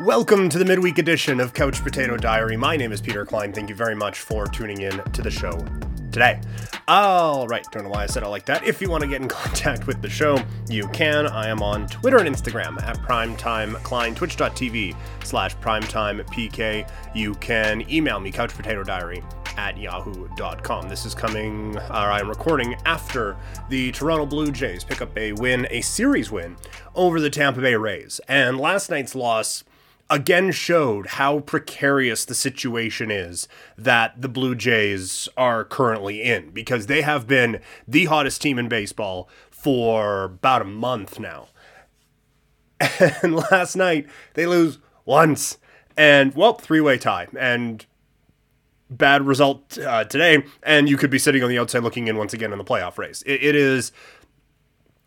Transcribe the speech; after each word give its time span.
Welcome 0.00 0.48
to 0.50 0.58
the 0.58 0.64
midweek 0.64 0.98
edition 0.98 1.40
of 1.40 1.52
Couch 1.52 1.82
Potato 1.82 2.16
Diary. 2.16 2.56
My 2.56 2.76
name 2.76 2.92
is 2.92 3.00
Peter 3.00 3.26
Klein. 3.26 3.52
Thank 3.52 3.68
you 3.68 3.74
very 3.74 3.96
much 3.96 4.20
for 4.20 4.46
tuning 4.46 4.82
in 4.82 5.02
to 5.02 5.22
the 5.22 5.30
show 5.30 5.58
today. 6.12 6.40
All 6.86 7.48
right, 7.48 7.66
don't 7.72 7.82
know 7.82 7.90
why 7.90 8.04
I 8.04 8.06
said 8.06 8.22
it 8.22 8.28
like 8.28 8.46
that. 8.46 8.62
If 8.62 8.80
you 8.80 8.88
want 8.88 9.02
to 9.02 9.08
get 9.08 9.20
in 9.20 9.26
contact 9.28 9.88
with 9.88 10.00
the 10.00 10.08
show, 10.08 10.40
you 10.68 10.86
can. 10.90 11.26
I 11.26 11.48
am 11.48 11.62
on 11.62 11.88
Twitter 11.88 12.18
and 12.18 12.28
Instagram 12.28 12.80
at 12.80 12.96
primetimeklein, 12.98 14.14
twitch.tv 14.14 14.94
slash 15.24 15.56
primetimepk. 15.56 16.88
You 17.12 17.34
can 17.34 17.90
email 17.90 18.20
me, 18.20 18.30
couchpotatodiary 18.30 19.24
at 19.58 19.76
yahoo.com. 19.76 20.88
This 20.88 21.06
is 21.06 21.14
coming, 21.16 21.76
or 21.76 21.82
I 21.90 22.20
am 22.20 22.28
recording 22.28 22.76
after 22.86 23.36
the 23.68 23.90
Toronto 23.90 24.26
Blue 24.26 24.52
Jays 24.52 24.84
pick 24.84 25.02
up 25.02 25.18
a 25.18 25.32
win, 25.32 25.66
a 25.70 25.80
series 25.80 26.30
win 26.30 26.56
over 26.94 27.20
the 27.20 27.30
Tampa 27.30 27.60
Bay 27.60 27.74
Rays. 27.74 28.20
And 28.28 28.60
last 28.60 28.90
night's 28.90 29.16
loss 29.16 29.64
again 30.10 30.50
showed 30.52 31.06
how 31.06 31.40
precarious 31.40 32.24
the 32.24 32.34
situation 32.34 33.10
is 33.10 33.48
that 33.76 34.20
the 34.20 34.28
Blue 34.28 34.54
Jays 34.54 35.28
are 35.36 35.64
currently 35.64 36.22
in 36.22 36.50
because 36.50 36.86
they 36.86 37.02
have 37.02 37.26
been 37.26 37.60
the 37.86 38.06
hottest 38.06 38.40
team 38.40 38.58
in 38.58 38.68
baseball 38.68 39.28
for 39.50 40.24
about 40.24 40.62
a 40.62 40.66
month 40.66 41.18
now. 41.18 41.48
And 43.22 43.34
last 43.50 43.74
night 43.76 44.06
they 44.34 44.46
lose 44.46 44.78
once 45.04 45.58
and 45.96 46.34
well, 46.34 46.54
three-way 46.54 46.98
tie 46.98 47.26
and 47.38 47.84
bad 48.88 49.26
result 49.26 49.76
uh, 49.78 50.04
today 50.04 50.44
and 50.62 50.88
you 50.88 50.96
could 50.96 51.10
be 51.10 51.18
sitting 51.18 51.42
on 51.42 51.48
the 51.48 51.58
outside 51.58 51.82
looking 51.82 52.08
in 52.08 52.16
once 52.16 52.32
again 52.32 52.52
in 52.52 52.58
the 52.58 52.64
playoff 52.64 52.96
race. 52.96 53.22
it, 53.22 53.42
it 53.42 53.54
is 53.54 53.92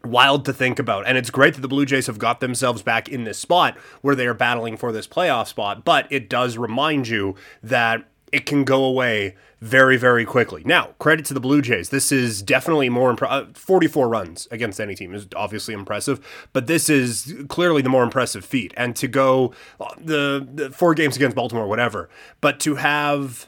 wild 0.04 0.46
to 0.46 0.54
think 0.54 0.80
about. 0.80 1.08
And 1.08 1.18
it's 1.18 1.30
great 1.30 1.56
that 1.56 1.62
the 1.62 1.68
Blue 1.68 1.86
Jays 1.86 2.08
have 2.08 2.20
got 2.20 2.40
themselves 2.40 2.82
back 2.82 3.10
in 3.10 3.24
this 3.24 3.38
spot 3.38 3.78
where 4.02 4.16
they 4.16 4.28
are 4.28 4.34
battling 4.34 4.78
for 4.78 4.92
this 4.92 5.08
playoff 5.08 5.48
spot, 5.48 5.86
but 5.86 6.08
it 6.10 6.30
does 6.30 6.58
remind 6.58 7.08
you 7.08 7.36
that 7.62 8.06
it 8.32 8.46
can 8.46 8.64
go 8.64 8.84
away 8.84 9.36
very, 9.60 9.98
very 9.98 10.26
quickly. 10.26 10.64
Now, 10.66 10.96
credit 10.98 11.26
to 11.28 11.34
the 11.34 11.40
Blue 11.40 11.62
Jays. 11.62 11.90
This 11.90 12.12
is 12.12 12.42
definitely 12.42 12.90
more 12.90 13.10
impressive. 13.10 13.50
Uh, 13.50 13.54
44 13.54 14.10
runs 14.10 14.48
against 14.50 14.80
any 14.80 14.96
team 14.96 15.14
is 15.14 15.28
obviously 15.36 15.74
impressive, 15.74 16.20
but 16.54 16.66
this 16.66 16.90
is 16.90 17.36
clearly 17.48 17.82
the 17.82 17.90
more 17.90 18.04
impressive 18.04 18.44
feat. 18.44 18.74
And 18.76 18.96
to 18.96 19.08
go 19.08 19.54
uh, 19.80 19.94
the, 19.98 20.48
the 20.52 20.70
four 20.72 20.96
games 20.96 21.16
against 21.16 21.36
Baltimore, 21.36 21.68
whatever, 21.68 22.10
but 22.40 22.60
to 22.62 22.76
have 22.76 23.48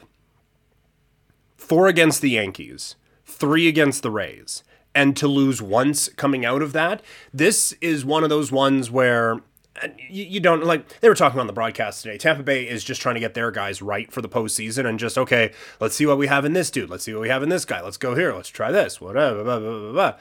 four 1.56 1.88
against 1.88 2.20
the 2.20 2.30
Yankees, 2.30 2.94
three 3.24 3.66
against 3.66 4.02
the 4.02 4.10
Rays, 4.10 4.62
and 4.94 5.16
to 5.16 5.28
lose 5.28 5.60
once 5.60 6.08
coming 6.10 6.44
out 6.44 6.62
of 6.62 6.72
that, 6.72 7.02
this 7.32 7.72
is 7.80 8.04
one 8.04 8.22
of 8.22 8.30
those 8.30 8.52
ones 8.52 8.90
where 8.90 9.40
uh, 9.82 9.88
you, 10.08 10.24
you, 10.24 10.40
don't 10.40 10.64
like 10.64 11.00
they 11.00 11.08
were 11.08 11.14
talking 11.14 11.40
on 11.40 11.46
the 11.46 11.52
broadcast 11.52 12.02
today. 12.02 12.16
Tampa 12.16 12.42
Bay 12.42 12.68
is 12.68 12.84
just 12.84 13.00
trying 13.00 13.16
to 13.16 13.20
get 13.20 13.34
their 13.34 13.50
guys 13.50 13.82
right 13.82 14.12
for 14.12 14.22
the 14.22 14.28
postseason 14.28 14.86
and 14.86 14.98
just 14.98 15.18
okay, 15.18 15.52
let's 15.80 15.96
see 15.96 16.06
what 16.06 16.18
we 16.18 16.28
have 16.28 16.44
in 16.44 16.52
this 16.52 16.70
dude. 16.70 16.90
Let's 16.90 17.04
see 17.04 17.12
what 17.12 17.22
we 17.22 17.28
have 17.28 17.42
in 17.42 17.48
this 17.48 17.64
guy. 17.64 17.82
Let's 17.82 17.96
go 17.96 18.14
here. 18.14 18.32
Let's 18.32 18.48
try 18.48 18.70
this. 18.70 19.00
Whatever. 19.00 19.42
Blah, 19.42 19.58
blah, 19.58 19.92
blah, 19.92 20.14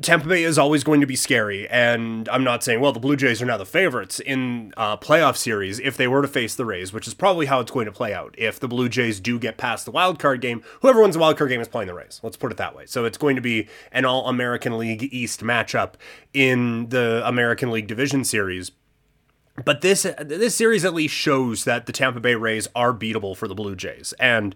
Tampa 0.00 0.26
Bay 0.26 0.42
is 0.42 0.58
always 0.58 0.84
going 0.84 1.02
to 1.02 1.06
be 1.06 1.16
scary, 1.16 1.68
and 1.68 2.26
I'm 2.30 2.42
not 2.42 2.64
saying 2.64 2.80
well 2.80 2.92
the 2.92 3.00
Blue 3.00 3.14
Jays 3.14 3.42
are 3.42 3.46
now 3.46 3.58
the 3.58 3.66
favorites 3.66 4.20
in 4.20 4.72
uh, 4.76 4.96
playoff 4.96 5.36
series 5.36 5.78
if 5.78 5.98
they 5.98 6.08
were 6.08 6.22
to 6.22 6.28
face 6.28 6.54
the 6.54 6.64
Rays, 6.64 6.94
which 6.94 7.06
is 7.06 7.12
probably 7.12 7.46
how 7.46 7.60
it's 7.60 7.70
going 7.70 7.84
to 7.84 7.92
play 7.92 8.14
out. 8.14 8.34
If 8.38 8.58
the 8.58 8.68
Blue 8.68 8.88
Jays 8.88 9.20
do 9.20 9.38
get 9.38 9.58
past 9.58 9.84
the 9.84 9.90
wild 9.90 10.18
card 10.18 10.40
game, 10.40 10.62
whoever 10.80 11.02
wins 11.02 11.14
the 11.14 11.20
wild 11.20 11.36
card 11.36 11.50
game 11.50 11.60
is 11.60 11.68
playing 11.68 11.88
the 11.88 11.94
Rays. 11.94 12.20
Let's 12.22 12.38
put 12.38 12.50
it 12.50 12.56
that 12.56 12.74
way. 12.74 12.86
So 12.86 13.04
it's 13.04 13.18
going 13.18 13.36
to 13.36 13.42
be 13.42 13.68
an 13.92 14.06
All 14.06 14.28
American 14.28 14.78
League 14.78 15.12
East 15.12 15.40
matchup 15.42 15.94
in 16.32 16.88
the 16.88 17.22
American 17.26 17.70
League 17.70 17.86
Division 17.86 18.24
Series. 18.24 18.72
But 19.62 19.82
this 19.82 20.06
this 20.18 20.54
series 20.54 20.86
at 20.86 20.94
least 20.94 21.14
shows 21.14 21.64
that 21.64 21.84
the 21.84 21.92
Tampa 21.92 22.20
Bay 22.20 22.34
Rays 22.34 22.66
are 22.74 22.94
beatable 22.94 23.36
for 23.36 23.46
the 23.46 23.54
Blue 23.54 23.76
Jays, 23.76 24.14
and 24.14 24.54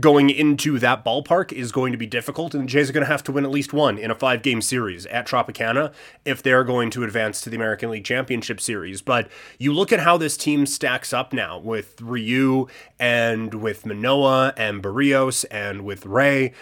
going 0.00 0.28
into 0.28 0.78
that 0.80 1.04
ballpark 1.04 1.52
is 1.52 1.70
going 1.70 1.92
to 1.92 1.98
be 1.98 2.06
difficult, 2.06 2.54
and 2.54 2.64
the 2.64 2.66
Jays 2.66 2.90
are 2.90 2.92
going 2.92 3.04
to 3.04 3.10
have 3.10 3.22
to 3.24 3.32
win 3.32 3.44
at 3.44 3.50
least 3.50 3.72
one 3.72 3.98
in 3.98 4.10
a 4.10 4.14
five 4.14 4.42
game 4.42 4.60
series 4.60 5.06
at 5.06 5.26
Tropicana 5.26 5.92
if 6.24 6.42
they're 6.42 6.64
going 6.64 6.90
to 6.90 7.04
advance 7.04 7.40
to 7.42 7.50
the 7.50 7.56
American 7.56 7.90
League 7.90 8.04
Championship 8.04 8.60
Series. 8.60 9.02
But 9.02 9.28
you 9.58 9.72
look 9.72 9.92
at 9.92 10.00
how 10.00 10.16
this 10.16 10.36
team 10.36 10.66
stacks 10.66 11.12
up 11.12 11.32
now 11.32 11.58
with 11.58 12.00
Ryu 12.00 12.66
and 12.98 13.54
with 13.54 13.86
Manoah 13.86 14.52
and 14.56 14.82
Berrios 14.82 15.44
and 15.50 15.84
with 15.84 16.06
Ray 16.06 16.52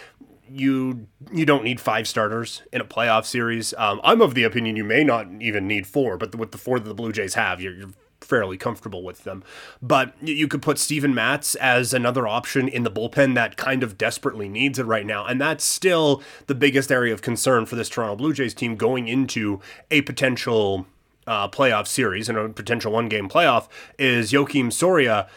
you 0.49 1.07
you 1.31 1.45
don't 1.45 1.63
need 1.63 1.79
five 1.81 2.07
starters 2.07 2.61
in 2.71 2.81
a 2.81 2.85
playoff 2.85 3.25
series. 3.25 3.73
Um, 3.77 3.99
I'm 4.03 4.21
of 4.21 4.35
the 4.35 4.43
opinion 4.43 4.75
you 4.75 4.83
may 4.83 5.03
not 5.03 5.27
even 5.39 5.67
need 5.67 5.87
four, 5.87 6.17
but 6.17 6.35
with 6.35 6.51
the 6.51 6.57
four 6.57 6.79
that 6.79 6.87
the 6.87 6.93
Blue 6.93 7.11
Jays 7.11 7.33
have, 7.33 7.59
you're, 7.59 7.73
you're 7.73 7.89
fairly 8.23 8.57
comfortable 8.57 9.03
with 9.03 9.23
them. 9.23 9.43
But 9.81 10.13
you 10.21 10.47
could 10.47 10.61
put 10.61 10.79
Steven 10.79 11.13
Matz 11.13 11.55
as 11.55 11.93
another 11.93 12.27
option 12.27 12.67
in 12.67 12.83
the 12.83 12.91
bullpen 12.91 13.35
that 13.35 13.57
kind 13.57 13.83
of 13.83 13.97
desperately 13.97 14.49
needs 14.49 14.79
it 14.79 14.85
right 14.85 15.05
now. 15.05 15.25
And 15.25 15.39
that's 15.39 15.63
still 15.63 16.23
the 16.47 16.55
biggest 16.55 16.91
area 16.91 17.13
of 17.13 17.21
concern 17.21 17.65
for 17.65 17.75
this 17.75 17.89
Toronto 17.89 18.15
Blue 18.15 18.33
Jays 18.33 18.53
team 18.53 18.75
going 18.75 19.07
into 19.07 19.59
a 19.91 20.01
potential 20.01 20.87
uh, 21.27 21.47
playoff 21.47 21.87
series 21.87 22.29
and 22.29 22.37
a 22.37 22.49
potential 22.49 22.91
one 22.91 23.07
game 23.07 23.29
playoff 23.29 23.67
is 23.97 24.31
Joakim 24.31 24.71
Soria 24.71 25.27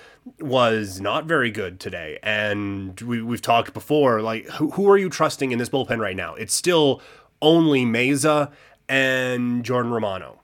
was 0.41 1.01
not 1.01 1.27
very 1.27 1.51
good 1.51 1.79
today. 1.79 2.19
And 2.23 3.01
we, 3.01 3.23
we've 3.23 3.43
talked 3.43 3.73
before, 3.73 4.21
like, 4.23 4.47
who, 4.51 4.71
who 4.73 4.91
are 4.91 4.99
you 4.99 5.09
trusting 5.09 5.53
in 5.53 5.59
this 5.59 5.69
bullpen 5.69 5.99
right 6.01 6.17
now? 6.17 6.35
It's 6.35 6.55
still 6.55 7.01
only 7.41 7.85
Mayza 7.85 8.51
and 8.89 9.65
Jordan 9.65 9.93
Romano 9.93 10.36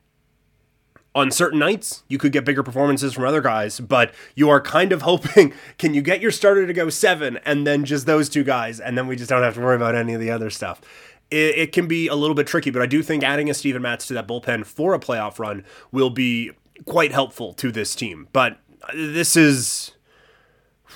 on 1.15 1.31
certain 1.31 1.59
nights, 1.59 2.05
you 2.09 2.19
could 2.19 2.33
get 2.33 2.45
bigger 2.45 2.63
performances 2.63 3.13
from 3.13 3.25
other 3.25 3.43
guys, 3.43 3.81
but 3.81 4.15
you 4.35 4.49
are 4.49 4.61
kind 4.61 4.93
of 4.93 5.03
hoping 5.13 5.53
can 5.79 5.95
you 5.95 6.03
get 6.03 6.21
your 6.21 6.31
starter 6.31 6.67
to 6.67 6.73
go 6.73 6.89
seven 6.89 7.39
and 7.45 7.67
then 7.67 7.85
just 7.85 8.07
those 8.07 8.29
two 8.29 8.45
guys, 8.45 8.81
and 8.81 8.97
then 8.97 9.07
we 9.07 9.17
just 9.17 9.31
don't 9.31 9.43
have 9.43 9.55
to 9.55 9.61
worry 9.61 9.77
about 9.77 9.95
any 9.95 10.15
of 10.15 10.21
the 10.21 10.31
other 10.31 10.51
stuff. 10.51 10.81
It, 11.31 11.59
it 11.59 11.73
can 11.73 11.87
be 11.87 12.09
a 12.09 12.15
little 12.15 12.35
bit 12.35 12.47
tricky, 12.47 12.71
but 12.71 12.83
I 12.83 12.87
do 12.87 13.03
think 13.03 13.23
adding 13.23 13.51
a 13.51 13.55
Steven 13.55 13.83
Matz 13.83 14.07
to 14.09 14.15
that 14.15 14.29
bullpen 14.29 14.67
for 14.67 14.95
a 14.95 14.99
playoff 14.99 15.39
run 15.39 15.65
will 15.91 16.11
be 16.11 16.53
quite 16.85 17.13
helpful 17.13 17.53
to 17.55 17.71
this 17.71 17.95
team. 17.95 18.29
But 18.33 18.59
this 18.95 19.37
is. 19.37 19.93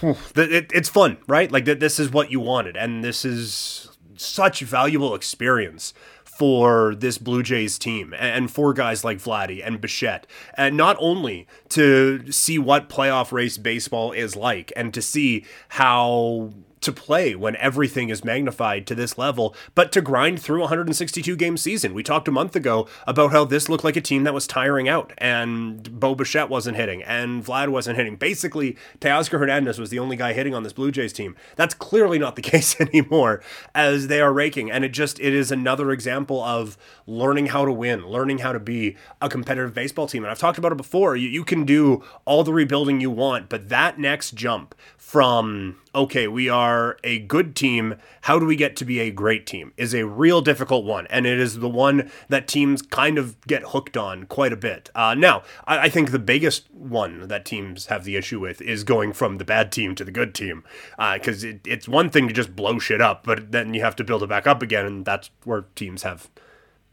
It's 0.03 0.91
fun, 0.91 1.17
right? 1.27 1.51
Like, 1.51 1.65
this 1.65 1.99
is 1.99 2.11
what 2.11 2.31
you 2.31 2.39
wanted, 2.39 2.77
and 2.77 3.03
this 3.03 3.25
is 3.25 3.97
such 4.19 4.61
valuable 4.61 5.15
experience 5.15 5.95
for 6.37 6.95
this 6.95 7.17
Blue 7.17 7.43
Jays 7.43 7.79
team 7.79 8.15
and 8.19 8.51
for 8.51 8.75
guys 8.75 9.05
like 9.05 9.19
Vladdy 9.19 9.67
and 9.67 9.81
Bichette. 9.81 10.27
And 10.55 10.77
not 10.77 10.97
only 11.01 11.47
to 11.71 12.31
see 12.31 12.59
what 12.59 12.91
playoff 12.91 13.33
race 13.33 13.57
baseball 13.57 14.13
is 14.13 14.37
like 14.37 14.71
and 14.77 14.93
to 14.93 15.01
see 15.01 15.47
how 15.71 16.53
to 16.81 16.93
play 16.93 17.35
when 17.35 17.57
everything 17.57 18.11
is 18.11 18.25
magnified 18.25 18.87
to 18.87 18.95
this 18.95 19.19
level, 19.19 19.55
but 19.75 19.93
to 19.93 20.01
grind 20.01 20.41
through 20.41 20.59
a 20.59 20.63
162 20.63 21.37
game 21.37 21.57
season. 21.57 21.95
We 21.95 22.03
talked 22.03 22.29
a 22.29 22.33
month 22.33 22.55
ago 22.55 22.87
about 23.07 23.33
how 23.33 23.45
this 23.45 23.69
looked 23.69 23.85
like 23.85 23.97
a 23.97 24.01
team 24.01 24.25
that 24.25 24.35
was 24.35 24.47
tiring 24.47 24.89
out, 24.89 25.13
and 25.19 25.99
Bo 25.99 26.15
Bichette 26.15 26.49
wasn't 26.49 26.77
hitting, 26.77 27.03
and 27.03 27.45
Vlad 27.45 27.69
wasn't 27.69 27.97
hitting. 27.97 28.17
Basically, 28.17 28.77
Teoscar 29.01 29.39
Hernandez 29.39 29.79
was 29.79 29.91
the 29.91 29.99
only 29.99 30.17
guy 30.17 30.33
hitting 30.33 30.55
on 30.55 30.63
this 30.63 30.73
Blue 30.73 30.93
Jays 30.93 31.13
team. 31.13 31.35
That's 31.57 31.75
clearly 31.75 32.19
not 32.19 32.37
the 32.37 32.43
case 32.47 32.81
anymore, 32.81 33.43
as 33.75 34.09
they 34.09 34.21
are 34.21 34.33
raking, 34.33 34.71
and 34.71 34.85
it 34.85 34.93
just 34.93 35.19
it 35.21 35.35
is 35.35 35.51
another 35.51 35.91
example 35.91 36.43
of 36.43 36.77
learning 37.07 37.47
how 37.47 37.65
to 37.65 37.73
win, 37.73 38.07
learning 38.07 38.39
how 38.39 38.53
to 38.53 38.61
be 38.61 38.97
a 39.21 39.29
competitive 39.29 39.75
baseball 39.75 40.07
team. 40.07 40.25
And 40.25 40.31
I've 40.31 40.39
talked 40.39 40.59
about 40.59 40.73
it 40.73 40.77
before. 40.77 41.17
You, 41.17 41.29
you 41.29 41.45
can 41.45 41.65
do 41.65 42.05
all 42.25 42.45
the 42.45 42.53
rebuilding 42.53 43.01
you 43.01 43.11
want, 43.11 43.49
but 43.49 43.69
that 43.71 43.99
next 43.99 44.33
jump 44.33 44.75
from 44.97 45.77
okay, 45.97 46.29
we 46.29 46.49
are 46.49 46.99
a 47.03 47.19
good 47.21 47.57
team. 47.57 47.97
How 48.23 48.39
do 48.39 48.45
we 48.45 48.55
get 48.55 48.77
to 48.77 48.85
be 48.85 49.01
a 49.01 49.11
great 49.11 49.47
team? 49.47 49.73
Is 49.77 49.95
a 49.95 50.07
real 50.07 50.43
difficult 50.43 50.85
one. 50.85 51.07
And 51.09 51.27
it 51.27 51.41
is 51.41 51.59
the 51.59 51.69
one 51.69 52.11
that 52.29 52.47
teams 52.47 52.83
kind 52.83 53.17
of 53.17 53.41
get 53.47 53.63
hooked 53.69 53.97
on 53.97 54.25
quite 54.25 54.53
a 54.53 54.57
bit. 54.57 54.91
Uh, 54.95 55.15
now, 55.15 55.43
I, 55.67 55.79
I, 55.79 55.89
think 55.89 56.11
the 56.11 56.19
biggest 56.19 56.71
one 56.73 57.29
that 57.29 57.47
teams 57.47 57.87
have 57.87 58.05
the 58.05 58.17
issue 58.17 58.39
with 58.39 58.61
is 58.61 58.85
going 58.85 59.15
from 59.15 59.39
the 59.39 59.45
bad 59.45 59.73
team 59.73 59.95
to 59.95 60.05
the 60.05 60.13
good 60.13 60.35
team. 60.35 60.63
Because 60.99 61.43
uh, 61.45 61.49
it, 61.49 61.61
it's 61.65 61.89
one 61.89 62.11
thing 62.11 62.29
to 62.29 62.35
just 62.35 62.55
blow 62.55 62.79
shit 62.79 63.01
up, 63.01 63.25
but 63.25 63.51
then 63.51 63.73
you 63.73 63.81
have 63.81 63.97
to 63.97 64.05
build 64.05 64.23
it 64.23 64.29
back 64.29 64.47
up 64.47 64.63
again. 64.63 64.85
And 64.85 65.05
that's 65.05 65.31
where 65.45 65.63
teams 65.75 66.03
have 66.03 66.29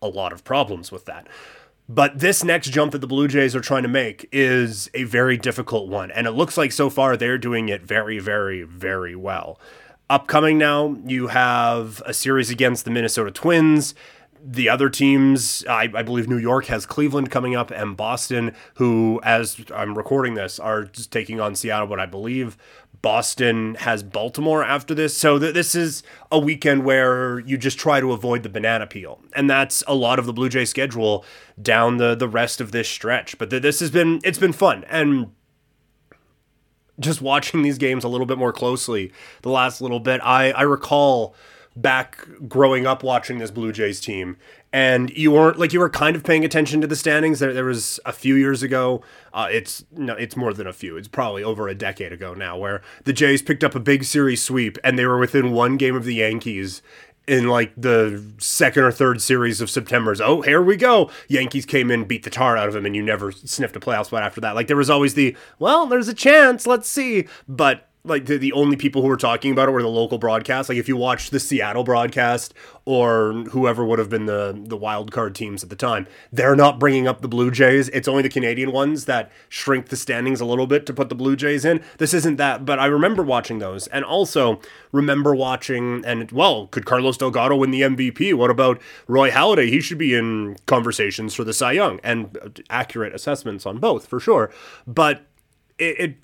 a 0.02 0.08
lot 0.08 0.32
of 0.32 0.44
problems 0.44 0.92
with 0.92 1.06
that. 1.06 1.28
But 1.90 2.20
this 2.20 2.44
next 2.44 2.70
jump 2.70 2.94
that 2.94 3.00
the 3.00 3.08
Blue 3.08 3.28
Jays 3.28 3.56
are 3.56 3.62
trying 3.62 3.84
to 3.84 3.90
make 3.90 4.28
is 4.32 4.90
a 4.94 5.04
very 5.04 5.38
difficult 5.38 5.90
one. 5.90 6.12
And 6.12 6.28
it 6.28 6.32
looks 6.32 6.58
like 6.58 6.72
so 6.72 6.90
far 6.90 7.18
they're 7.18 7.38
doing 7.38 7.70
it 7.70 7.82
very, 7.82 8.20
very, 8.20 8.64
very 8.64 9.16
well. 9.16 9.60
Upcoming 10.10 10.58
now, 10.58 10.98
you 11.06 11.28
have 11.28 12.02
a 12.06 12.14
series 12.14 12.50
against 12.50 12.86
the 12.86 12.92
Minnesota 12.92 13.32
Twins. 13.32 13.96
the 14.46 14.68
other 14.68 14.90
teams, 14.90 15.66
I, 15.70 15.84
I, 15.94 16.04
believe 16.04 16.28
New 16.28 16.38
York 16.38 16.66
has 16.66 16.86
Cleveland 16.86 17.32
coming 17.32 17.56
up 17.56 17.72
and 17.72 17.96
Boston, 17.96 18.54
who, 18.76 19.22
as 19.24 19.64
I'm 19.74 19.98
recording 19.98 20.34
this, 20.34 20.60
are 20.60 20.84
just 20.84 21.12
taking 21.12 21.40
on 21.40 21.56
Seattle, 21.56 21.88
but 21.88 22.00
I 22.00 22.06
believe 22.06 22.58
Boston 23.04 23.76
has 23.76 24.02
Baltimore 24.02 24.64
after 24.64 24.96
this. 24.96 25.16
So 25.16 25.38
th- 25.38 25.54
this 25.54 25.76
is 25.76 26.04
a 26.32 26.40
weekend 26.40 26.86
where 26.86 27.40
you 27.40 27.58
just 27.58 27.78
try 27.78 28.00
to 28.00 28.14
avoid 28.14 28.44
the 28.44 28.50
banana 28.50 28.88
peel. 28.88 29.22
And 29.36 29.50
that's 29.50 29.84
a 29.88 29.94
lot 29.94 30.20
of 30.20 30.26
the 30.26 30.32
Blue 30.32 30.48
Jay 30.48 30.64
schedule 30.64 31.26
down 31.62 31.98
the, 31.98 32.16
the 32.16 32.30
rest 32.30 32.62
of 32.62 32.72
this 32.72 32.88
stretch. 32.88 33.38
But 33.38 33.50
th- 33.50 33.62
this 33.62 33.82
has 33.82 33.92
been, 33.92 34.22
it's 34.24 34.40
been 34.40 34.54
fun. 34.54 34.86
And 34.86 35.34
just 36.98 37.22
watching 37.22 37.62
these 37.62 37.78
games 37.78 38.06
a 38.06 38.08
little 38.08 38.26
bit 38.26 38.38
more 38.38 38.54
closely 38.54 39.12
the 39.42 39.50
last 39.50 39.82
little 39.82 40.00
bit, 40.00 40.22
I, 40.24 40.52
I 40.52 40.62
recall 40.62 41.36
back 41.75 42.28
growing 42.48 42.86
up 42.86 43.04
watching 43.04 43.40
this 43.40 43.52
Blue 43.52 43.72
Jays 43.72 44.00
team 44.00 44.38
and 44.74 45.12
you 45.12 45.31
weren't 45.31 45.60
like 45.60 45.72
you 45.72 45.80
were 45.80 45.90
kind 45.90 46.16
of 46.16 46.24
paying 46.24 46.44
attention 46.44 46.81
to 46.81 46.88
the 46.88 46.96
standings. 46.96 47.40
There, 47.40 47.54
there 47.54 47.64
was 47.64 48.00
a 48.06 48.12
few 48.12 48.34
years 48.34 48.64
ago. 48.64 49.04
Uh, 49.31 49.48
it's 49.52 49.86
no, 49.92 50.16
it's 50.16 50.36
more 50.36 50.52
than 50.52 50.66
a 50.66 50.74
few. 50.74 50.98
It's 50.98 51.08
probably 51.08 51.44
over 51.44 51.68
a 51.68 51.75
decade 51.75 52.12
ago 52.12 52.34
now, 52.34 52.58
where 52.58 52.81
the 53.04 53.14
Jays 53.14 53.44
picked 53.44 53.64
up 53.64 53.75
a 53.75 53.80
big 53.80 54.04
series 54.04 54.42
sweep, 54.42 54.80
and 54.84 54.98
they 54.98 55.06
were 55.06 55.20
within 55.20 55.52
one 55.52 55.78
game 55.78 55.96
of 55.96 56.06
the 56.06 56.16
Yankees 56.16 56.81
in 57.28 57.48
like 57.48 57.72
the 57.78 58.22
second 58.40 58.84
or 58.84 58.92
third 58.92 59.22
series 59.22 59.62
of 59.62 59.70
September's. 59.70 60.20
Oh, 60.20 60.42
here 60.42 60.62
we 60.62 60.75
go. 60.75 61.12
Yankees 61.28 61.68
came 61.68 61.92
in, 61.92 62.06
beat 62.06 62.24
the 62.24 62.31
tar 62.31 62.58
out 62.58 62.68
of 62.68 62.74
them, 62.74 62.88
and 62.88 62.96
you 62.96 63.04
never 63.04 63.31
sniffed 63.31 63.75
a 63.75 63.80
playoff 63.80 64.08
spot 64.08 64.24
after 64.24 64.42
that. 64.42 64.56
Like 64.56 64.66
there 64.66 64.75
was 64.75 64.90
always 64.90 65.14
the 65.14 65.38
well, 65.60 65.86
there's 65.86 66.08
a 66.08 66.16
chance. 66.16 66.66
Let's 66.66 66.90
see, 66.90 67.28
but 67.48 67.88
like 68.06 68.26
the, 68.26 68.38
the 68.38 68.52
only 68.52 68.76
people 68.76 69.02
who 69.02 69.08
were 69.08 69.16
talking 69.16 69.52
about 69.52 69.70
it 69.70 69.72
were 69.72 69.82
the 69.82 69.88
local 69.88 70.18
broadcast. 70.18 70.68
Like 70.68 70.78
if 70.78 70.90
you 70.90 70.98
watch 70.98 71.30
the 71.30 71.40
Seattle 71.40 71.86
broadcast 71.86 72.54
or 72.84 73.32
whoever 73.52 73.86
would 73.86 73.98
have 73.98 74.10
been 74.10 74.26
the 74.26 74.62
the 74.68 74.76
wild 74.76 75.12
card 75.12 75.36
teams 75.36 75.64
at 75.64 75.70
the 75.70 75.76
time, 75.76 76.08
they're 76.32 76.56
not 76.56 76.80
bringing 76.80 77.08
up 77.08 77.22
the 77.22 77.30
Blue 77.30 77.50
Jays. 77.50 77.88
It's 77.90 78.08
only 78.08 78.22
the 78.22 78.30
Canadian 78.30 78.74
ones 78.74 79.06
that 79.06 79.32
shrink 79.48 79.88
the 79.88 79.96
standings 79.96 80.42
a 80.42 80.46
little 80.46 80.68
bit 80.68 80.86
to 80.88 80.94
put 80.94 81.08
the 81.08 81.16
Blue 81.16 81.38
Jays 81.38 81.64
in. 81.64 81.82
This 81.98 82.14
isn't 82.14 82.36
that, 82.36 82.66
but 82.66 82.78
I 82.78 82.88
remember 82.88 83.24
watching 83.24 83.60
those, 83.60 83.88
and 83.88 84.04
also 84.04 84.60
remember 84.92 85.34
watching. 85.34 86.04
And 86.06 86.30
well, 86.32 86.68
could 86.68 86.86
Carlos 86.86 87.18
Delgado 87.18 87.56
win 87.56 87.72
the 87.72 87.82
MVP? 87.82 88.34
What 88.34 88.50
about 88.50 88.82
Roy 89.08 89.32
Halladay? 89.32 89.70
He 89.70 89.80
should 89.80 89.98
be 89.98 90.14
in 90.14 90.58
conversations 90.66 91.34
for 91.34 91.46
the 91.46 91.54
Cy 91.54 91.72
Young, 91.72 92.02
and 92.04 92.38
uh, 92.38 92.50
accurate 92.70 93.16
assessments 93.16 93.66
on 93.66 93.78
both 93.78 94.08
for 94.08 94.20
sure. 94.20 94.52
But 94.86 95.26
it, 95.80 96.00
it 96.00 96.16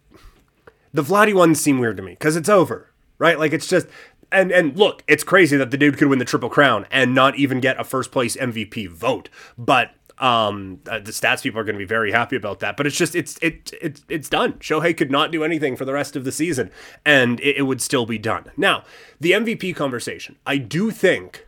the 0.93 1.03
Vladdy 1.03 1.33
ones 1.33 1.59
seem 1.59 1.79
weird 1.79 1.97
to 1.97 2.03
me 2.03 2.13
because 2.13 2.35
it's 2.35 2.49
over, 2.49 2.91
right? 3.17 3.39
Like 3.39 3.53
it's 3.53 3.67
just 3.67 3.87
and 4.31 4.51
and 4.51 4.77
look, 4.77 5.03
it's 5.07 5.23
crazy 5.23 5.57
that 5.57 5.71
the 5.71 5.77
dude 5.77 5.97
could 5.97 6.07
win 6.07 6.19
the 6.19 6.25
triple 6.25 6.49
crown 6.49 6.85
and 6.91 7.13
not 7.13 7.35
even 7.37 7.59
get 7.59 7.79
a 7.79 7.83
first 7.83 8.11
place 8.11 8.35
MVP 8.35 8.89
vote, 8.89 9.29
but 9.57 9.91
um, 10.19 10.81
uh, 10.89 10.99
the 10.99 11.11
stats 11.11 11.43
people 11.43 11.59
are 11.59 11.63
going 11.63 11.75
to 11.75 11.79
be 11.79 11.85
very 11.85 12.11
happy 12.11 12.35
about 12.35 12.59
that. 12.59 12.77
But 12.77 12.87
it's 12.87 12.97
just 12.97 13.15
it's 13.15 13.37
it, 13.41 13.71
it 13.81 14.01
it's 14.09 14.29
done. 14.29 14.53
Shohei 14.53 14.95
could 14.95 15.11
not 15.11 15.31
do 15.31 15.43
anything 15.43 15.75
for 15.75 15.85
the 15.85 15.93
rest 15.93 16.15
of 16.15 16.25
the 16.25 16.31
season, 16.31 16.71
and 17.05 17.39
it, 17.39 17.57
it 17.57 17.61
would 17.63 17.81
still 17.81 18.05
be 18.05 18.17
done. 18.17 18.51
Now 18.57 18.83
the 19.19 19.31
MVP 19.31 19.75
conversation, 19.75 20.37
I 20.45 20.57
do 20.57 20.91
think 20.91 21.47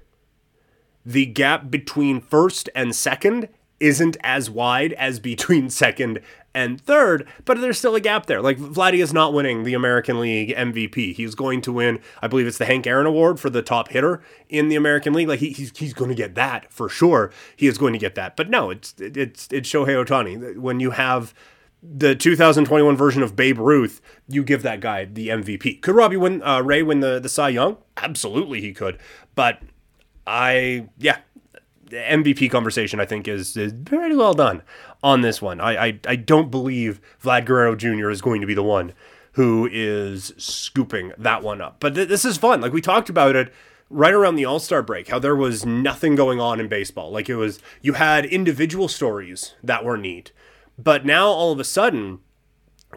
the 1.05 1.25
gap 1.25 1.69
between 1.69 2.21
first 2.21 2.69
and 2.75 2.95
second 2.95 3.49
isn't 3.79 4.15
as 4.21 4.49
wide 4.49 4.93
as 4.93 5.19
between 5.19 5.69
second 5.71 6.19
and 6.53 6.79
third, 6.81 7.27
but 7.45 7.59
there's 7.59 7.77
still 7.77 7.95
a 7.95 8.01
gap 8.01 8.25
there. 8.25 8.41
Like 8.41 8.57
Vladdy 8.57 9.01
is 9.01 9.13
not 9.13 9.33
winning 9.33 9.63
the 9.63 9.73
American 9.73 10.19
League 10.19 10.55
MVP. 10.55 11.15
He's 11.15 11.35
going 11.35 11.61
to 11.61 11.71
win, 11.71 11.99
I 12.21 12.27
believe 12.27 12.47
it's 12.47 12.57
the 12.57 12.65
Hank 12.65 12.85
Aaron 12.85 13.05
Award 13.05 13.39
for 13.39 13.49
the 13.49 13.61
top 13.61 13.89
hitter 13.89 14.21
in 14.49 14.67
the 14.67 14.75
American 14.75 15.13
League. 15.13 15.27
Like 15.27 15.39
he, 15.39 15.51
he's 15.51 15.77
he's 15.77 15.93
going 15.93 16.09
to 16.09 16.15
get 16.15 16.35
that 16.35 16.71
for 16.71 16.89
sure. 16.89 17.31
He 17.55 17.67
is 17.67 17.77
going 17.77 17.93
to 17.93 17.99
get 17.99 18.15
that. 18.15 18.35
But 18.35 18.49
no, 18.49 18.69
it's 18.69 18.93
it's 18.99 19.47
it's 19.51 19.69
Shohei 19.69 20.05
Ohtani. 20.05 20.57
When 20.57 20.79
you 20.79 20.91
have 20.91 21.33
the 21.81 22.15
2021 22.15 22.95
version 22.95 23.23
of 23.23 23.35
Babe 23.35 23.57
Ruth, 23.57 24.01
you 24.27 24.43
give 24.43 24.61
that 24.63 24.81
guy 24.81 25.05
the 25.05 25.29
MVP. 25.29 25.81
Could 25.81 25.95
Robbie 25.95 26.17
win 26.17 26.43
uh, 26.43 26.61
Ray 26.61 26.83
win 26.83 26.99
the 26.99 27.19
the 27.19 27.29
Cy 27.29 27.49
Young? 27.49 27.77
Absolutely, 27.97 28.61
he 28.61 28.73
could. 28.73 28.97
But 29.35 29.59
I 30.27 30.89
yeah, 30.97 31.19
MVP 31.91 32.49
conversation, 32.49 32.99
I 32.99 33.05
think, 33.05 33.27
is, 33.27 33.55
is 33.55 33.73
pretty 33.85 34.15
well 34.15 34.33
done 34.33 34.61
on 35.03 35.21
this 35.21 35.41
one. 35.41 35.59
I, 35.59 35.87
I, 35.87 35.99
I 36.07 36.15
don't 36.15 36.51
believe 36.51 37.01
Vlad 37.21 37.45
Guerrero 37.45 37.75
Jr. 37.75 38.09
is 38.09 38.21
going 38.21 38.41
to 38.41 38.47
be 38.47 38.53
the 38.53 38.63
one 38.63 38.93
who 39.33 39.69
is 39.71 40.33
scooping 40.37 41.13
that 41.17 41.41
one 41.43 41.61
up. 41.61 41.77
But 41.79 41.95
th- 41.95 42.07
this 42.07 42.25
is 42.25 42.37
fun. 42.37 42.61
Like 42.61 42.73
we 42.73 42.81
talked 42.81 43.09
about 43.09 43.35
it 43.35 43.53
right 43.89 44.13
around 44.13 44.35
the 44.35 44.45
All 44.45 44.59
Star 44.59 44.81
break, 44.81 45.09
how 45.09 45.19
there 45.19 45.35
was 45.35 45.65
nothing 45.65 46.15
going 46.15 46.39
on 46.39 46.59
in 46.59 46.67
baseball. 46.67 47.11
Like 47.11 47.29
it 47.29 47.35
was, 47.35 47.59
you 47.81 47.93
had 47.93 48.25
individual 48.25 48.87
stories 48.87 49.55
that 49.63 49.85
were 49.85 49.97
neat. 49.97 50.31
But 50.77 51.05
now 51.05 51.27
all 51.27 51.51
of 51.51 51.59
a 51.59 51.63
sudden, 51.63 52.19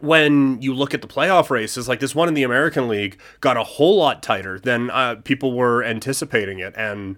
when 0.00 0.60
you 0.60 0.74
look 0.74 0.94
at 0.94 1.02
the 1.02 1.08
playoff 1.08 1.50
races, 1.50 1.88
like 1.88 2.00
this 2.00 2.14
one 2.14 2.28
in 2.28 2.34
the 2.34 2.42
American 2.42 2.88
League 2.88 3.18
got 3.40 3.56
a 3.56 3.64
whole 3.64 3.96
lot 3.96 4.22
tighter 4.22 4.58
than 4.58 4.90
uh, 4.90 5.16
people 5.16 5.56
were 5.56 5.84
anticipating 5.84 6.58
it. 6.58 6.74
And 6.76 7.16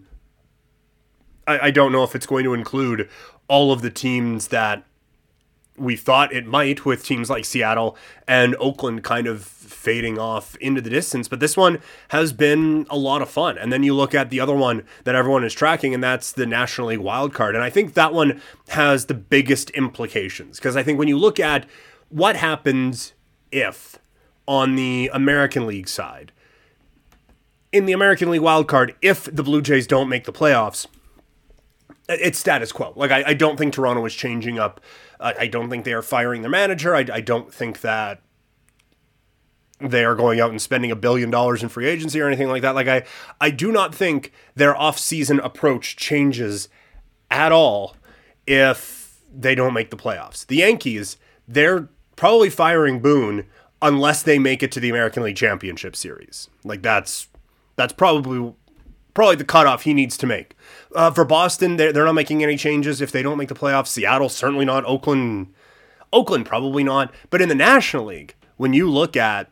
I, 1.46 1.66
I 1.66 1.70
don't 1.70 1.92
know 1.92 2.04
if 2.04 2.14
it's 2.14 2.26
going 2.26 2.44
to 2.44 2.54
include 2.54 3.08
all 3.48 3.72
of 3.72 3.82
the 3.82 3.90
teams 3.90 4.48
that 4.48 4.84
we 5.78 5.96
thought 5.96 6.32
it 6.32 6.46
might 6.46 6.84
with 6.84 7.04
teams 7.04 7.28
like 7.28 7.44
Seattle 7.44 7.96
and 8.26 8.56
Oakland 8.58 9.04
kind 9.04 9.26
of 9.26 9.44
fading 9.44 10.18
off 10.18 10.56
into 10.56 10.80
the 10.80 10.90
distance. 10.90 11.28
But 11.28 11.40
this 11.40 11.56
one 11.56 11.80
has 12.08 12.32
been 12.32 12.86
a 12.88 12.96
lot 12.96 13.22
of 13.22 13.28
fun. 13.28 13.58
And 13.58 13.72
then 13.72 13.82
you 13.82 13.94
look 13.94 14.14
at 14.14 14.30
the 14.30 14.40
other 14.40 14.54
one 14.54 14.84
that 15.04 15.14
everyone 15.14 15.44
is 15.44 15.52
tracking, 15.52 15.94
and 15.94 16.02
that's 16.02 16.32
the 16.32 16.46
National 16.46 16.88
League 16.88 16.98
wild 16.98 17.34
card. 17.34 17.54
And 17.54 17.62
I 17.62 17.70
think 17.70 17.94
that 17.94 18.12
one 18.12 18.40
has 18.68 19.06
the 19.06 19.14
biggest 19.14 19.70
implications 19.70 20.58
because 20.58 20.76
I 20.76 20.82
think 20.82 20.98
when 20.98 21.08
you 21.08 21.18
look 21.18 21.38
at 21.38 21.66
what 22.08 22.36
happens 22.36 23.12
if 23.52 23.98
on 24.48 24.76
the 24.76 25.10
American 25.12 25.66
League 25.66 25.88
side, 25.88 26.32
in 27.72 27.84
the 27.84 27.92
American 27.92 28.30
League 28.30 28.40
wild 28.40 28.68
card, 28.68 28.94
if 29.02 29.24
the 29.24 29.42
Blue 29.42 29.60
Jays 29.60 29.86
don't 29.86 30.08
make 30.08 30.24
the 30.24 30.32
playoffs, 30.32 30.86
it's 32.08 32.38
status 32.38 32.72
quo. 32.72 32.92
Like 32.96 33.10
I, 33.10 33.24
I 33.28 33.34
don't 33.34 33.56
think 33.56 33.74
Toronto 33.74 34.04
is 34.04 34.14
changing 34.14 34.58
up. 34.58 34.80
Uh, 35.18 35.32
I 35.38 35.46
don't 35.46 35.70
think 35.70 35.84
they 35.84 35.92
are 35.92 36.02
firing 36.02 36.42
their 36.42 36.50
manager. 36.50 36.94
I, 36.94 37.06
I 37.12 37.20
don't 37.20 37.52
think 37.52 37.80
that 37.80 38.22
they 39.78 40.04
are 40.04 40.14
going 40.14 40.40
out 40.40 40.50
and 40.50 40.60
spending 40.60 40.90
a 40.90 40.96
billion 40.96 41.30
dollars 41.30 41.62
in 41.62 41.68
free 41.68 41.86
agency 41.86 42.20
or 42.20 42.26
anything 42.26 42.48
like 42.48 42.62
that. 42.62 42.74
Like 42.74 42.88
I, 42.88 43.04
I 43.40 43.50
do 43.50 43.70
not 43.70 43.94
think 43.94 44.32
their 44.54 44.76
off-season 44.76 45.40
approach 45.40 45.96
changes 45.96 46.68
at 47.30 47.52
all 47.52 47.96
if 48.46 49.20
they 49.34 49.54
don't 49.54 49.74
make 49.74 49.90
the 49.90 49.96
playoffs. 49.96 50.46
The 50.46 50.56
Yankees, 50.56 51.18
they're 51.46 51.88
probably 52.14 52.48
firing 52.48 53.00
Boone 53.00 53.46
unless 53.82 54.22
they 54.22 54.38
make 54.38 54.62
it 54.62 54.72
to 54.72 54.80
the 54.80 54.88
American 54.88 55.22
League 55.22 55.36
Championship 55.36 55.94
Series. 55.94 56.48
Like 56.64 56.82
that's 56.82 57.28
that's 57.76 57.92
probably 57.92 58.54
probably 59.16 59.34
the 59.34 59.44
cutoff 59.44 59.82
he 59.82 59.94
needs 59.94 60.16
to 60.18 60.26
make. 60.26 60.54
Uh, 60.94 61.10
for 61.10 61.24
Boston, 61.24 61.76
they're, 61.76 61.92
they're 61.92 62.04
not 62.04 62.12
making 62.12 62.44
any 62.44 62.56
changes 62.56 63.00
if 63.00 63.10
they 63.10 63.22
don't 63.22 63.38
make 63.38 63.48
the 63.48 63.54
playoffs. 63.54 63.88
Seattle, 63.88 64.28
certainly 64.28 64.64
not. 64.64 64.84
Oakland, 64.84 65.52
Oakland, 66.12 66.46
probably 66.46 66.84
not. 66.84 67.12
But 67.30 67.42
in 67.42 67.48
the 67.48 67.54
National 67.54 68.04
League, 68.04 68.34
when 68.56 68.72
you 68.72 68.88
look 68.88 69.16
at 69.16 69.50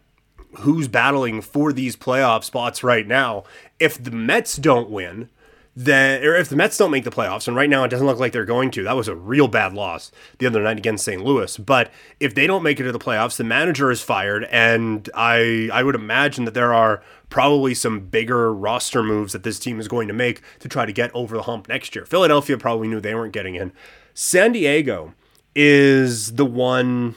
who's 0.59 0.87
battling 0.87 1.41
for 1.41 1.73
these 1.73 1.97
playoff 1.97 2.45
spots 2.45 2.85
right 2.85 3.09
now, 3.09 3.43
if 3.81 4.01
the 4.01 4.13
Mets 4.13 4.57
don't 4.57 4.91
win, 4.91 5.31
then 5.75 6.23
or 6.23 6.37
if 6.37 6.49
the 6.49 6.57
Mets 6.57 6.77
don't 6.79 6.91
make 6.91 7.05
the 7.05 7.11
playoffs, 7.11 7.49
and 7.49 7.57
right 7.57 7.69
now 7.69 7.83
it 7.85 7.89
doesn't 7.89 8.07
look 8.07 8.21
like 8.21 8.33
they're 8.33 8.45
going 8.45 8.71
to, 8.71 8.85
that 8.85 8.97
was 8.97 9.09
a 9.09 9.17
real 9.17 9.49
bad 9.49 9.73
loss 9.73 10.13
the 10.39 10.47
other 10.47 10.63
night 10.63 10.79
against 10.79 11.05
St. 11.05 11.25
Louis. 11.25 11.57
But 11.59 11.91
if 12.21 12.35
they 12.35 12.47
don't 12.47 12.63
make 12.63 12.79
it 12.79 12.85
to 12.85 12.93
the 12.93 12.99
playoffs, 12.99 13.37
the 13.37 13.45
manager 13.45 13.91
is 13.91 14.01
fired, 14.01 14.45
and 14.45 15.09
I 15.15 15.69
I 15.73 15.83
would 15.83 15.97
imagine 15.97 16.45
that 16.45 16.55
there 16.55 16.73
are 16.73 17.03
probably 17.35 17.75
some 17.75 17.99
bigger 17.99 18.55
roster 18.55 19.03
moves 19.03 19.33
that 19.33 19.43
this 19.43 19.59
team 19.59 19.81
is 19.81 19.89
going 19.89 20.07
to 20.07 20.15
make 20.15 20.41
to 20.61 20.69
try 20.69 20.87
to 20.87 20.93
get 20.93 21.11
over 21.13 21.37
the 21.37 21.43
hump 21.43 21.69
next 21.69 21.93
year. 21.93 22.07
Philadelphia 22.07 22.57
probably 22.57 22.87
knew 22.87 23.01
they 23.01 23.13
weren't 23.13 23.33
getting 23.33 23.57
in. 23.57 23.73
San 24.15 24.53
Diego 24.53 25.15
is 25.53 26.35
the 26.37 26.47
one. 26.47 27.17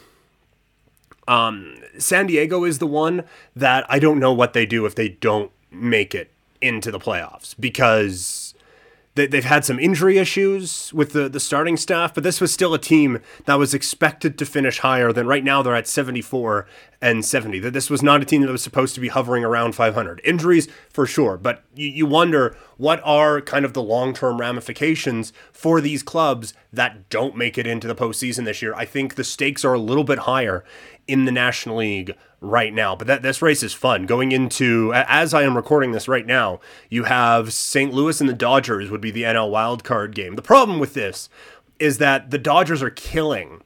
Um, 1.27 1.75
San 2.00 2.25
Diego 2.25 2.63
is 2.63 2.79
the 2.79 2.88
one 2.88 3.25
that 3.55 3.86
I 3.89 4.00
don't 4.00 4.17
know 4.17 4.33
what 4.33 4.53
they 4.53 4.65
do 4.65 4.88
if 4.88 4.95
they 4.95 5.09
don't 5.09 5.51
make 5.69 6.15
it 6.15 6.31
into 6.62 6.89
the 6.89 6.97
playoffs 6.97 7.53
because 7.59 8.55
they've 9.25 9.43
had 9.43 9.65
some 9.65 9.79
injury 9.79 10.17
issues 10.17 10.93
with 10.93 11.13
the, 11.13 11.27
the 11.27 11.39
starting 11.39 11.77
staff, 11.77 12.13
but 12.13 12.24
this 12.24 12.39
was 12.39 12.53
still 12.53 12.74
a 12.74 12.79
team 12.79 13.19
that 13.45 13.55
was 13.55 13.74
expected 13.74 14.38
to 14.38 14.45
finish 14.45 14.79
higher 14.79 15.12
than 15.12 15.27
right 15.27 15.43
now 15.43 15.62
they're 15.62 15.75
at 15.75 15.88
74 15.88 16.67
and 17.01 17.25
70. 17.25 17.59
That 17.59 17.74
this 17.74 17.89
was 17.89 18.01
not 18.03 18.21
a 18.21 18.25
team 18.25 18.41
that 18.41 18.51
was 18.51 18.63
supposed 18.63 18.95
to 18.95 19.01
be 19.01 19.07
hovering 19.07 19.43
around 19.43 19.74
500. 19.74 20.21
Injuries 20.24 20.67
for 20.89 21.05
sure, 21.05 21.38
but 21.38 21.63
you, 21.75 21.88
you 21.88 22.05
wonder 22.05 22.55
what 22.77 23.01
are 23.03 23.41
kind 23.41 23.65
of 23.65 23.74
the 23.74 23.81
long 23.81 24.13
term 24.13 24.39
ramifications 24.39 25.33
for 25.51 25.81
these 25.81 26.03
clubs 26.03 26.53
that 26.71 27.09
don't 27.09 27.36
make 27.36 27.57
it 27.57 27.67
into 27.67 27.88
the 27.88 27.95
postseason 27.95 28.45
this 28.45 28.62
year. 28.62 28.74
I 28.75 28.86
think 28.86 29.15
the 29.15 29.24
stakes 29.24 29.65
are 29.65 29.74
a 29.74 29.79
little 29.79 30.03
bit 30.03 30.19
higher 30.19 30.63
in 31.07 31.25
the 31.25 31.31
National 31.31 31.77
League 31.77 32.15
right 32.41 32.73
now. 32.73 32.95
But 32.95 33.07
that 33.07 33.21
this 33.21 33.41
race 33.41 33.63
is 33.63 33.73
fun. 33.73 34.05
Going 34.05 34.31
into 34.31 34.91
as 34.93 35.33
I 35.33 35.43
am 35.43 35.55
recording 35.55 35.91
this 35.91 36.07
right 36.07 36.25
now, 36.25 36.59
you 36.89 37.05
have 37.05 37.53
St. 37.53 37.93
Louis 37.93 38.19
and 38.19 38.29
the 38.29 38.33
Dodgers 38.33 38.91
would 38.91 39.01
be 39.01 39.11
the 39.11 39.23
NL 39.23 39.51
wildcard 39.51 40.13
game. 40.13 40.35
The 40.35 40.41
problem 40.41 40.79
with 40.79 40.93
this 40.93 41.29
is 41.79 41.97
that 41.99 42.31
the 42.31 42.37
Dodgers 42.37 42.81
are 42.81 42.89
killing 42.89 43.61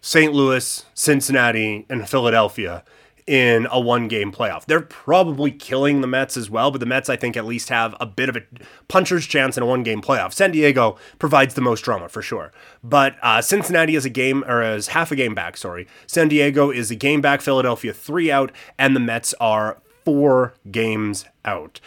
St. 0.00 0.32
Louis, 0.32 0.84
Cincinnati, 0.94 1.86
and 1.88 2.08
Philadelphia 2.08 2.84
in 3.30 3.68
a 3.70 3.78
one 3.78 4.08
game 4.08 4.32
playoff. 4.32 4.64
They're 4.64 4.80
probably 4.80 5.52
killing 5.52 6.00
the 6.00 6.08
Mets 6.08 6.36
as 6.36 6.50
well, 6.50 6.72
but 6.72 6.80
the 6.80 6.86
Mets, 6.86 7.08
I 7.08 7.14
think, 7.14 7.36
at 7.36 7.44
least 7.44 7.68
have 7.68 7.94
a 8.00 8.04
bit 8.04 8.28
of 8.28 8.34
a 8.34 8.42
puncher's 8.88 9.24
chance 9.24 9.56
in 9.56 9.62
a 9.62 9.66
one 9.66 9.84
game 9.84 10.02
playoff. 10.02 10.32
San 10.32 10.50
Diego 10.50 10.96
provides 11.20 11.54
the 11.54 11.60
most 11.60 11.82
drama 11.82 12.08
for 12.08 12.22
sure. 12.22 12.50
But 12.82 13.14
uh, 13.22 13.40
Cincinnati 13.40 13.94
is 13.94 14.04
a 14.04 14.10
game, 14.10 14.42
or 14.48 14.64
is 14.64 14.88
half 14.88 15.12
a 15.12 15.16
game 15.16 15.32
back, 15.32 15.56
sorry. 15.56 15.86
San 16.08 16.26
Diego 16.26 16.72
is 16.72 16.90
a 16.90 16.96
game 16.96 17.20
back, 17.20 17.40
Philadelphia 17.40 17.94
three 17.94 18.32
out, 18.32 18.50
and 18.76 18.96
the 18.96 19.00
Mets 19.00 19.32
are 19.34 19.80
four 20.04 20.54
games 20.68 21.24
out 21.44 21.80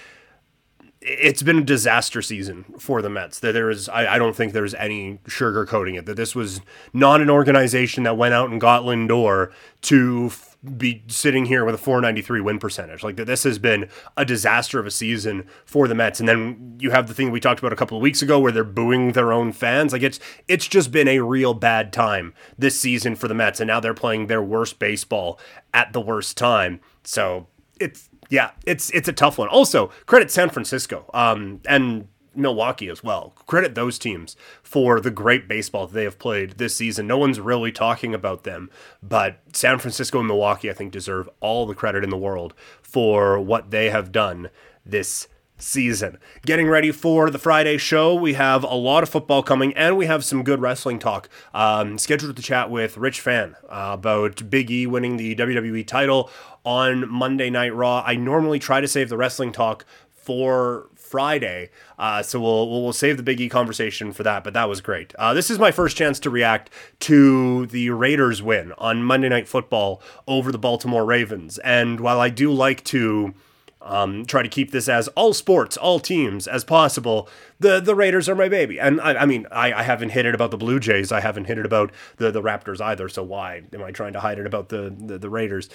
it's 1.05 1.43
been 1.43 1.57
a 1.57 1.63
disaster 1.63 2.21
season 2.21 2.63
for 2.79 3.01
the 3.01 3.09
Mets. 3.09 3.39
There 3.41 3.69
is, 3.69 3.89
I, 3.89 4.13
I 4.15 4.17
don't 4.17 4.37
think 4.37 4.53
there's 4.53 4.73
any 4.75 5.19
sugarcoating 5.25 5.97
it. 5.97 6.05
That 6.05 6.15
this 6.15 6.33
was 6.33 6.61
not 6.93 7.19
an 7.19 7.29
organization 7.29 8.03
that 8.03 8.15
went 8.15 8.33
out 8.33 8.49
and 8.49 8.61
got 8.61 8.83
Lindor 8.83 9.51
to 9.81 10.31
be 10.77 11.03
sitting 11.07 11.45
here 11.45 11.65
with 11.65 11.75
a 11.75 11.77
493 11.77 12.41
win 12.41 12.59
percentage. 12.59 13.03
Like 13.03 13.17
this 13.17 13.43
has 13.43 13.59
been 13.59 13.89
a 14.15 14.23
disaster 14.23 14.79
of 14.79 14.85
a 14.85 14.91
season 14.91 15.45
for 15.65 15.87
the 15.87 15.95
Mets. 15.95 16.19
And 16.19 16.29
then 16.29 16.77
you 16.79 16.91
have 16.91 17.07
the 17.07 17.13
thing 17.13 17.31
we 17.31 17.39
talked 17.39 17.59
about 17.59 17.73
a 17.73 17.75
couple 17.75 17.97
of 17.97 18.01
weeks 18.01 18.21
ago 18.21 18.39
where 18.39 18.51
they're 18.51 18.63
booing 18.63 19.11
their 19.11 19.33
own 19.33 19.51
fans. 19.51 19.91
Like 19.91 20.03
it's 20.03 20.19
it's 20.47 20.67
just 20.67 20.91
been 20.91 21.07
a 21.07 21.19
real 21.19 21.53
bad 21.53 21.91
time 21.91 22.33
this 22.57 22.79
season 22.79 23.15
for 23.15 23.27
the 23.27 23.33
Mets, 23.33 23.59
and 23.59 23.67
now 23.67 23.79
they're 23.79 23.93
playing 23.93 24.27
their 24.27 24.41
worst 24.41 24.79
baseball 24.79 25.39
at 25.73 25.91
the 25.91 26.01
worst 26.01 26.37
time. 26.37 26.79
So 27.03 27.47
it's 27.79 28.09
yeah, 28.29 28.51
it's 28.65 28.89
it's 28.91 29.07
a 29.07 29.13
tough 29.13 29.37
one. 29.37 29.49
Also, 29.49 29.87
credit 30.05 30.31
San 30.31 30.49
Francisco 30.49 31.09
um, 31.13 31.59
and 31.67 32.07
Milwaukee 32.35 32.89
as 32.89 33.03
well. 33.03 33.33
Credit 33.45 33.75
those 33.75 33.99
teams 33.99 34.35
for 34.61 34.99
the 34.99 35.11
great 35.11 35.47
baseball 35.47 35.87
they 35.87 36.03
have 36.03 36.19
played 36.19 36.57
this 36.57 36.75
season. 36.75 37.07
No 37.07 37.17
one's 37.17 37.39
really 37.39 37.71
talking 37.71 38.13
about 38.13 38.43
them, 38.43 38.69
but 39.01 39.39
San 39.53 39.79
Francisco 39.79 40.19
and 40.19 40.27
Milwaukee, 40.27 40.69
I 40.69 40.73
think, 40.73 40.91
deserve 40.91 41.29
all 41.39 41.65
the 41.65 41.75
credit 41.75 42.03
in 42.03 42.09
the 42.09 42.17
world 42.17 42.53
for 42.81 43.39
what 43.39 43.71
they 43.71 43.89
have 43.89 44.11
done 44.11 44.49
this 44.85 45.27
season. 45.57 46.17
Getting 46.45 46.67
ready 46.67 46.91
for 46.91 47.29
the 47.29 47.39
Friday 47.39 47.77
show, 47.77 48.13
we 48.13 48.33
have 48.33 48.63
a 48.63 48.75
lot 48.75 49.03
of 49.03 49.09
football 49.09 49.43
coming 49.43 49.73
and 49.75 49.97
we 49.97 50.05
have 50.05 50.25
some 50.25 50.43
good 50.43 50.61
wrestling 50.61 50.99
talk. 50.99 51.29
Um, 51.53 51.97
scheduled 51.97 52.35
to 52.35 52.41
chat 52.41 52.69
with 52.69 52.97
Rich 52.97 53.21
Fan 53.21 53.55
uh, 53.69 53.91
about 53.93 54.49
Big 54.49 54.69
E 54.69 54.85
winning 54.85 55.17
the 55.17 55.35
WWE 55.35 55.85
title 55.87 56.29
on 56.63 57.09
Monday 57.09 57.49
Night 57.49 57.73
Raw. 57.73 58.03
I 58.05 58.15
normally 58.15 58.59
try 58.59 58.81
to 58.81 58.87
save 58.87 59.09
the 59.09 59.17
wrestling 59.17 59.51
talk 59.51 59.85
for 60.09 60.89
Friday. 61.13 61.69
Uh, 61.99 62.23
so 62.23 62.41
we'll, 62.41 62.67
we'll 62.71 62.91
save 62.91 63.17
the 63.17 63.23
Big 63.23 63.39
E 63.39 63.47
conversation 63.47 64.11
for 64.11 64.23
that, 64.23 64.43
but 64.43 64.55
that 64.55 64.67
was 64.67 64.81
great. 64.81 65.13
Uh, 65.13 65.31
this 65.31 65.51
is 65.51 65.59
my 65.59 65.69
first 65.69 65.95
chance 65.95 66.19
to 66.19 66.31
react 66.31 66.71
to 67.01 67.67
the 67.67 67.91
Raiders 67.91 68.41
win 68.41 68.71
on 68.79 69.03
Monday 69.03 69.29
Night 69.29 69.47
Football 69.47 70.01
over 70.27 70.51
the 70.51 70.57
Baltimore 70.57 71.05
Ravens. 71.05 71.59
And 71.59 71.99
while 71.99 72.19
I 72.19 72.29
do 72.29 72.51
like 72.51 72.83
to 72.85 73.35
um, 73.83 74.25
try 74.25 74.41
to 74.41 74.49
keep 74.49 74.71
this 74.71 74.89
as 74.89 75.07
all 75.09 75.33
sports, 75.33 75.77
all 75.77 75.99
teams 75.99 76.47
as 76.47 76.63
possible. 76.63 77.29
The 77.59 77.79
the 77.79 77.93
Raiders 77.93 78.27
are 78.27 78.35
my 78.35 78.49
baby, 78.49 78.79
and 78.79 78.99
I, 78.99 79.13
I 79.13 79.25
mean 79.27 79.45
I, 79.51 79.71
I 79.71 79.83
haven't 79.83 80.09
hit 80.09 80.25
it 80.25 80.33
about 80.33 80.49
the 80.49 80.57
Blue 80.57 80.79
Jays. 80.79 81.11
I 81.11 81.19
haven't 81.19 81.45
hit 81.45 81.59
it 81.59 81.65
about 81.65 81.91
the 82.17 82.31
the 82.31 82.41
Raptors 82.41 82.81
either. 82.81 83.07
So 83.07 83.21
why 83.21 83.61
am 83.71 83.83
I 83.83 83.91
trying 83.91 84.13
to 84.13 84.21
hide 84.21 84.39
it 84.39 84.47
about 84.47 84.69
the 84.69 84.95
the, 84.97 85.19
the 85.19 85.29
Raiders? 85.29 85.69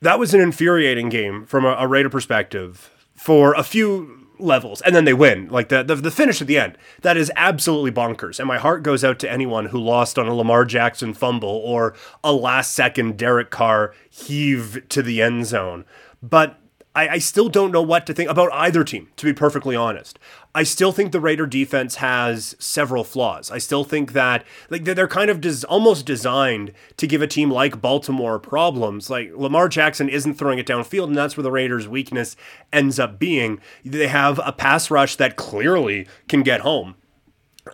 That 0.00 0.18
was 0.18 0.34
an 0.34 0.40
infuriating 0.40 1.10
game 1.10 1.44
from 1.46 1.64
a, 1.64 1.76
a 1.78 1.86
Raider 1.86 2.10
perspective 2.10 2.90
for 3.14 3.54
a 3.54 3.62
few 3.62 4.21
levels 4.42 4.80
and 4.82 4.94
then 4.94 5.04
they 5.04 5.14
win. 5.14 5.48
Like 5.48 5.68
the, 5.68 5.82
the, 5.82 5.94
the 5.94 6.10
finish 6.10 6.40
at 6.40 6.46
the 6.46 6.58
end 6.58 6.76
that 7.02 7.16
is 7.16 7.30
absolutely 7.36 7.92
bonkers 7.92 8.38
and 8.38 8.48
my 8.48 8.58
heart 8.58 8.82
goes 8.82 9.04
out 9.04 9.18
to 9.20 9.30
anyone 9.30 9.66
who 9.66 9.78
lost 9.78 10.18
on 10.18 10.28
a 10.28 10.34
lamar 10.34 10.64
jackson 10.64 11.14
fumble 11.14 11.48
or 11.48 11.94
a 12.22 12.32
last 12.32 12.74
second 12.74 13.16
derek 13.16 13.50
carr 13.50 13.94
heave 14.10 14.86
to 14.88 15.02
the 15.02 15.22
end 15.22 15.46
zone. 15.46 15.84
But 16.22 16.58
I, 16.94 17.08
I, 17.08 17.18
still 17.18 17.48
don't 17.48 17.72
know 17.72 17.80
what 17.80 18.06
to 18.06 18.12
think 18.12 18.28
about 18.28 18.52
either 18.52 18.84
team, 18.84 19.08
to 19.16 19.24
be 19.24 19.32
perfectly 19.32 19.74
honest. 19.74 20.18
I 20.54 20.62
still 20.62 20.92
think 20.92 21.10
the 21.10 21.20
Raider 21.20 21.46
defense 21.46 21.96
has 21.96 22.54
several 22.58 23.02
flaws. 23.02 23.50
I 23.50 23.58
still 23.58 23.84
think 23.84 24.12
that 24.12 24.44
like 24.68 24.84
they're 24.84 25.08
kind 25.08 25.30
of 25.30 25.40
des- 25.40 25.66
almost 25.66 26.04
designed 26.04 26.72
to 26.98 27.06
give 27.06 27.22
a 27.22 27.26
team 27.26 27.50
like 27.50 27.80
Baltimore 27.80 28.38
problems. 28.38 29.08
Like 29.08 29.30
Lamar 29.34 29.68
Jackson 29.68 30.08
isn't 30.10 30.34
throwing 30.34 30.58
it 30.58 30.66
downfield, 30.66 31.06
and 31.06 31.16
that's 31.16 31.36
where 31.36 31.42
the 31.42 31.50
Raiders' 31.50 31.88
weakness 31.88 32.36
ends 32.72 32.98
up 32.98 33.18
being. 33.18 33.60
They 33.84 34.08
have 34.08 34.40
a 34.44 34.52
pass 34.52 34.90
rush 34.90 35.16
that 35.16 35.36
clearly 35.36 36.06
can 36.28 36.42
get 36.42 36.60
home 36.60 36.96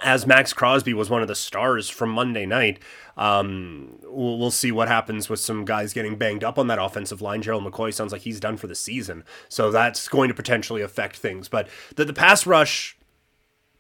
as 0.05 0.27
Maxx 0.27 0.53
Crosby 0.53 0.95
was 0.95 1.11
one 1.11 1.23
of 1.23 1.29
the 1.29 1.35
stars 1.35 1.89
from 1.89 2.11
Monday 2.11 2.47
night. 2.47 2.79
Um, 3.19 3.99
we'll, 4.05 4.39
we'll, 4.39 4.51
see 4.53 4.71
what 4.71 4.87
happens 4.87 5.29
with 5.29 5.41
some 5.41 5.65
guys 5.65 5.93
getting 5.93 6.17
banged 6.17 6.45
up 6.45 6.57
on 6.57 6.69
that 6.69 6.79
offensive 6.81 7.21
line. 7.21 7.43
Gerald 7.43 7.65
McCoy 7.65 7.93
sounds 7.93 8.13
like 8.13 8.23
he's 8.23 8.39
done 8.39 8.57
for 8.57 8.69
the 8.69 8.77
season, 8.77 9.25
so 9.49 9.73
that's 9.73 10.09
going 10.09 10.29
to 10.29 10.35
potentially 10.35 10.83
affect 10.83 11.17
things. 11.17 11.49
But 11.49 11.69
the, 11.97 12.05
the 12.05 12.13
pass 12.13 12.47
rush 12.47 12.97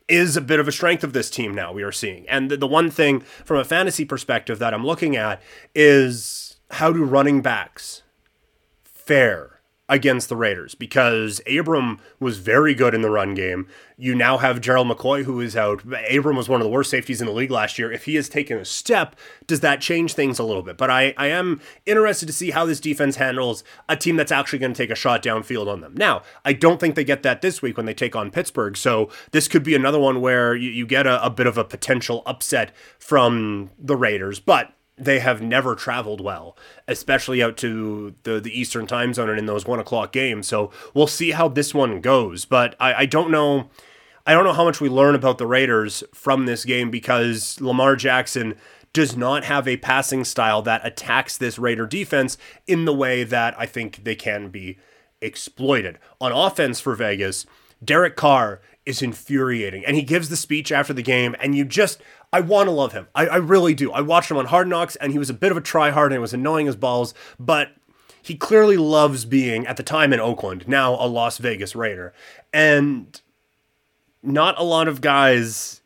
is 0.09 0.37
a 0.37 0.40
bit 0.40 0.59
of 0.59 0.66
a 0.66 0.73
strength 0.73 1.04
of 1.04 1.12
this 1.12 1.30
team 1.30 1.54
now, 1.54 1.73
we 1.73 1.85
are 1.85 1.92
seeing. 1.92 2.28
And 2.28 2.50
the, 2.50 2.57
the 2.57 2.66
one 2.66 2.90
thing 2.90 3.21
from 3.21 3.59
a 3.59 3.64
fantasy 3.64 4.04
perspective 4.04 4.59
that 4.59 4.75
I'm 4.75 4.85
looking 4.85 5.16
at 5.16 5.40
is 5.75 6.57
how 6.73 6.92
do 6.92 7.04
running 7.04 7.40
backs 7.40 8.02
fare 8.83 9.57
against 9.88 10.28
the 10.28 10.37
Raiders 10.37 10.75
because 10.75 11.40
Abram 11.50 11.99
was 12.21 12.38
very 12.38 12.75
good 12.75 12.95
in 12.95 13.00
the 13.00 13.11
run 13.11 13.35
game. 13.35 13.66
You 13.97 14.14
now 14.14 14.37
have 14.38 14.61
Gerald 14.61 14.87
McCoy 14.87 15.25
who 15.25 15.40
is 15.40 15.57
out. 15.57 15.83
Abram 16.11 16.37
was 16.37 16.49
one 16.49 16.61
of 16.61 16.64
the 16.64 16.71
worst 16.71 16.90
safeties 16.90 17.21
in 17.21 17.26
the 17.26 17.33
league 17.33 17.50
last 17.50 17.78
year. 17.78 17.90
If 17.90 18.04
he 18.04 18.14
has 18.16 18.28
taken 18.28 18.59
a 18.59 18.64
step, 18.64 19.16
does 19.47 19.61
that 19.61 19.80
change 19.80 20.12
things 20.12 20.38
a 20.38 20.45
little 20.45 20.62
bit? 20.62 20.76
But 20.76 20.90
I, 20.90 21.14
I 21.16 21.28
am 21.28 21.61
interested 21.87 22.26
to 22.26 22.33
see 22.33 22.50
how 22.50 22.66
this 22.66 22.80
defense 22.80 23.16
handles 23.16 23.64
a 23.88 23.97
team 23.97 24.16
that's 24.16 24.30
actually 24.30 24.59
going 24.59 24.75
to 24.75 24.78
take 24.78 24.90
a 24.90 24.95
shot 24.95 25.23
downfield 25.23 25.68
on 25.68 25.80
them. 25.80 25.95
Now, 25.97 26.23
I 26.45 26.52
don't 26.52 26.78
think 26.78 26.95
they 26.95 27.04
get 27.04 27.23
that 27.23 27.40
this 27.40 27.62
week 27.62 27.76
when 27.76 27.87
they 27.87 27.95
take 27.95 28.14
on 28.14 28.30
Pittsburgh. 28.30 28.76
So 28.76 29.11
this 29.33 29.49
could 29.49 29.64
be 29.64 29.75
another 29.75 29.99
one 29.99 30.21
where 30.21 30.54
you, 30.54 30.71
you 30.71 30.87
get 30.87 31.07
a, 31.07 31.25
a 31.25 31.30
bit 31.30 31.47
of 31.47 31.57
a 31.57 31.64
potential 31.64 32.23
upset 32.26 32.73
from 32.99 33.71
the 33.78 33.97
Raiders. 33.97 34.38
But 34.38 34.73
they 34.99 35.21
have 35.21 35.40
never 35.40 35.75
traveled 35.75 36.21
well, 36.21 36.57
especially 36.87 37.43
out 37.43 37.57
to 37.59 38.14
the, 38.25 38.40
the 38.40 38.59
Eastern 38.59 38.87
time 38.87 39.14
zone 39.14 39.31
and 39.31 39.38
in 39.38 39.47
those 39.47 39.67
one 39.67 39.78
o'clock 39.78 40.12
games. 40.12 40.49
So 40.49 40.71
we'll 40.95 41.07
see 41.07 41.31
how 41.31 41.49
this 41.49 41.73
one 41.73 42.00
goes. 42.00 42.45
But 42.45 42.75
I, 42.81 42.95
I 42.95 43.07
don't 43.07 43.31
know. 43.31 43.71
I 44.26 44.33
don't 44.33 44.45
know 44.45 44.52
how 44.52 44.64
much 44.64 44.81
we 44.81 44.90
learn 44.90 45.14
about 45.14 45.38
the 45.38 45.47
Raiders 45.47 46.05
from 46.12 46.45
this 46.45 46.64
game 46.64 46.90
because 46.90 47.59
Lamar 47.61 47.97
Jackson 47.97 48.57
does 48.93 49.17
not 49.17 49.45
have 49.45 49.67
a 49.67 49.76
passing 49.78 50.25
style 50.25 50.61
that 50.62 50.87
attacks 50.87 51.37
this 51.37 51.59
Raider 51.59 51.87
defense 51.87 52.37
in 52.67 52.85
the 52.85 52.93
way 52.93 53.25
that 53.25 53.55
I 53.59 53.67
think 53.67 54.05
they 54.05 54.14
can 54.14 54.49
be 54.49 54.78
exploited. 55.21 55.99
On 56.21 56.33
offense 56.33 56.81
for 56.81 56.95
Vegas, 56.95 57.47
Derek 57.85 58.17
Carr 58.17 58.61
is 58.88 59.02
infuriating. 59.02 59.85
And 59.85 59.95
he 59.95 60.02
gives 60.02 60.30
the 60.30 60.37
speech 60.37 60.73
after 60.73 60.95
the 60.95 61.02
game, 61.02 61.37
and 61.40 61.54
you 61.54 61.64
just, 61.64 62.00
I 62.33 62.40
want 62.40 62.68
to 62.68 62.73
love 62.73 62.92
him. 62.92 63.07
I, 63.14 63.26
I 63.26 63.37
really 63.37 63.75
do. 63.75 63.92
I 63.92 64.00
watched 64.00 64.30
him 64.30 64.38
on 64.38 64.47
Hard 64.47 64.66
Knocks, 64.66 64.97
and 64.97 65.12
he 65.12 65.18
was 65.18 65.28
a 65.28 65.35
bit 65.35 65.52
of 65.52 65.59
a 65.59 65.61
tryhard, 65.61 66.07
and 66.07 66.14
it 66.14 66.21
was 66.21 66.33
annoying 66.33 66.66
as 66.66 66.75
balls, 66.75 67.12
but 67.38 67.73
he 68.23 68.35
clearly 68.35 68.78
loves 68.78 69.26
being, 69.26 69.66
at 69.66 69.76
the 69.76 69.83
time 69.83 70.12
in 70.12 70.21
Oakland, 70.21 70.66
now 70.66 70.95
a 70.95 71.07
Las 71.07 71.37
Vegas 71.37 71.76
Raider. 71.76 72.14
And 72.50 73.21
not 74.23 74.59
a 74.59 74.64
lot 74.64 74.88
of 74.88 75.02
guys 75.02 75.83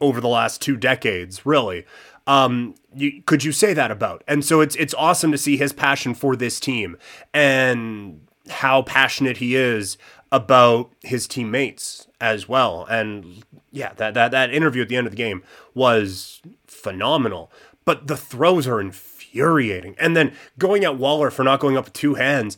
over 0.00 0.18
the 0.20 0.28
last 0.28 0.62
two 0.62 0.76
decades, 0.76 1.44
really. 1.44 1.84
Um, 2.26 2.74
you, 2.94 3.22
could 3.22 3.44
you 3.44 3.52
say 3.52 3.74
that 3.74 3.90
about? 3.90 4.24
And 4.26 4.44
so 4.44 4.60
it's 4.60 4.76
it's 4.76 4.94
awesome 4.94 5.32
to 5.32 5.38
see 5.38 5.56
his 5.56 5.72
passion 5.72 6.14
for 6.14 6.36
this 6.36 6.60
team 6.60 6.96
and 7.34 8.26
how 8.48 8.82
passionate 8.82 9.38
he 9.38 9.54
is 9.54 9.98
about 10.32 10.90
his 11.02 11.28
teammates 11.28 12.08
as 12.20 12.48
well. 12.48 12.86
And 12.86 13.44
yeah, 13.70 13.92
that, 13.94 14.14
that, 14.14 14.30
that 14.30 14.52
interview 14.52 14.82
at 14.82 14.88
the 14.88 14.96
end 14.96 15.06
of 15.06 15.12
the 15.12 15.16
game 15.16 15.44
was 15.74 16.40
phenomenal. 16.66 17.52
But 17.84 18.06
the 18.06 18.16
throws 18.16 18.66
are 18.66 18.80
infuriating. 18.80 19.94
And 19.98 20.16
then 20.16 20.32
going 20.58 20.84
at 20.84 20.96
Waller 20.96 21.30
for 21.30 21.44
not 21.44 21.60
going 21.60 21.76
up 21.76 21.84
with 21.84 21.92
two 21.92 22.14
hands, 22.14 22.56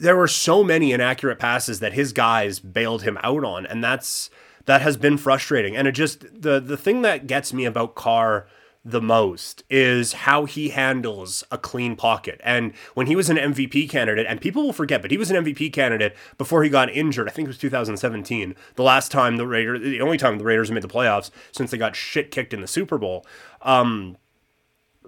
there 0.00 0.16
were 0.16 0.26
so 0.26 0.64
many 0.64 0.92
inaccurate 0.92 1.38
passes 1.38 1.78
that 1.80 1.92
his 1.92 2.12
guys 2.12 2.58
bailed 2.58 3.02
him 3.02 3.18
out 3.22 3.44
on. 3.44 3.66
And 3.66 3.84
that's 3.84 4.28
that 4.64 4.82
has 4.82 4.96
been 4.96 5.16
frustrating. 5.16 5.76
And 5.76 5.86
it 5.86 5.92
just 5.92 6.20
the 6.42 6.58
the 6.58 6.76
thing 6.76 7.02
that 7.02 7.28
gets 7.28 7.52
me 7.52 7.66
about 7.66 7.94
Carr 7.94 8.48
the 8.86 9.02
most 9.02 9.64
is 9.68 10.12
how 10.12 10.44
he 10.44 10.68
handles 10.68 11.42
a 11.50 11.58
clean 11.58 11.96
pocket. 11.96 12.40
And 12.44 12.72
when 12.94 13.08
he 13.08 13.16
was 13.16 13.28
an 13.28 13.36
MVP 13.36 13.90
candidate, 13.90 14.26
and 14.28 14.40
people 14.40 14.62
will 14.62 14.72
forget, 14.72 15.02
but 15.02 15.10
he 15.10 15.16
was 15.16 15.28
an 15.28 15.44
MVP 15.44 15.72
candidate 15.72 16.14
before 16.38 16.62
he 16.62 16.70
got 16.70 16.88
injured. 16.90 17.28
I 17.28 17.32
think 17.32 17.46
it 17.46 17.48
was 17.48 17.58
2017, 17.58 18.54
the 18.76 18.82
last 18.84 19.10
time 19.10 19.38
the 19.38 19.46
Raiders, 19.46 19.80
the 19.82 20.00
only 20.00 20.16
time 20.16 20.38
the 20.38 20.44
Raiders 20.44 20.70
made 20.70 20.84
the 20.84 20.88
playoffs 20.88 21.32
since 21.50 21.72
they 21.72 21.78
got 21.78 21.96
shit 21.96 22.30
kicked 22.30 22.54
in 22.54 22.60
the 22.60 22.68
Super 22.68 22.96
Bowl. 22.96 23.26
Um, 23.62 24.18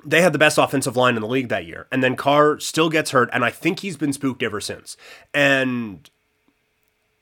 they 0.04 0.22
had 0.22 0.32
the 0.32 0.38
best 0.38 0.58
offensive 0.58 0.96
line 0.96 1.14
in 1.14 1.22
the 1.22 1.28
league 1.28 1.48
that 1.48 1.64
year. 1.64 1.86
And 1.92 2.02
then 2.02 2.16
Carr 2.16 2.58
still 2.58 2.90
gets 2.90 3.12
hurt, 3.12 3.30
and 3.32 3.44
I 3.44 3.50
think 3.50 3.78
he's 3.80 3.96
been 3.96 4.12
spooked 4.12 4.42
ever 4.42 4.60
since. 4.60 4.96
And 5.32 6.10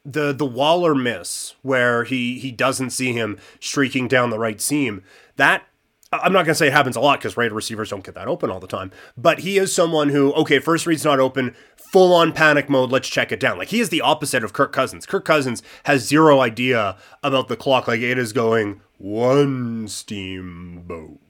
the 0.06 0.32
the 0.32 0.46
Waller 0.46 0.94
miss 0.94 1.54
where 1.60 2.04
he 2.04 2.38
he 2.38 2.50
doesn't 2.50 2.90
see 2.90 3.12
him 3.12 3.38
streaking 3.60 4.08
down 4.08 4.30
the 4.30 4.38
right 4.38 4.60
seam, 4.60 5.02
that 5.36 5.66
I'm 6.12 6.32
not 6.32 6.44
going 6.44 6.52
to 6.52 6.54
say 6.54 6.68
it 6.68 6.72
happens 6.72 6.96
a 6.96 7.00
lot 7.00 7.18
because 7.18 7.36
Raider 7.36 7.54
receivers 7.54 7.90
don't 7.90 8.04
get 8.04 8.14
that 8.14 8.28
open 8.28 8.50
all 8.50 8.60
the 8.60 8.66
time, 8.66 8.92
but 9.16 9.40
he 9.40 9.58
is 9.58 9.75
someone 9.75 10.10
who, 10.10 10.32
okay, 10.34 10.60
first 10.60 10.86
read's 10.86 11.04
not 11.04 11.18
open, 11.18 11.54
full 11.76 12.12
on 12.14 12.32
panic 12.32 12.68
mode, 12.68 12.90
let's 12.90 13.08
check 13.08 13.32
it 13.32 13.40
down. 13.40 13.58
Like 13.58 13.68
he 13.68 13.80
is 13.80 13.88
the 13.88 14.00
opposite 14.00 14.44
of 14.44 14.52
Kirk 14.52 14.72
Cousins. 14.72 15.04
Kirk 15.04 15.25
Cousins 15.25 15.62
has 15.84 16.06
zero 16.06 16.40
idea 16.40 16.96
about 17.22 17.48
the 17.48 17.56
clock. 17.56 17.88
Like 17.88 18.00
it 18.00 18.18
is 18.18 18.32
going 18.32 18.80
one 18.98 19.88
steamboat 19.88 21.20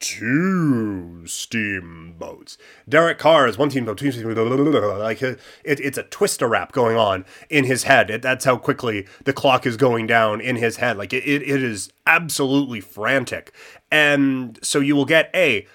two 0.00 1.26
steamboats. 1.26 2.58
Derek 2.88 3.18
Carr 3.18 3.46
is 3.46 3.58
one 3.58 3.70
steamboat, 3.70 3.98
two. 3.98 4.10
Like 4.12 5.22
uh, 5.22 5.34
it, 5.64 5.80
it's 5.80 5.98
a 5.98 6.02
twister 6.04 6.48
rap 6.48 6.72
going 6.72 6.96
on 6.96 7.24
in 7.48 7.64
his 7.64 7.84
head. 7.84 8.10
It, 8.10 8.22
that's 8.22 8.44
how 8.44 8.56
quickly 8.56 9.06
the 9.24 9.32
clock 9.32 9.66
is 9.66 9.76
going 9.76 10.06
down 10.06 10.40
in 10.40 10.56
his 10.56 10.76
head. 10.76 10.96
Like 10.96 11.12
it, 11.12 11.24
it, 11.24 11.42
it 11.42 11.62
is 11.62 11.92
absolutely 12.06 12.80
frantic. 12.80 13.52
And 13.90 14.58
so 14.62 14.80
you 14.80 14.96
will 14.96 15.04
get 15.04 15.30
a 15.34 15.66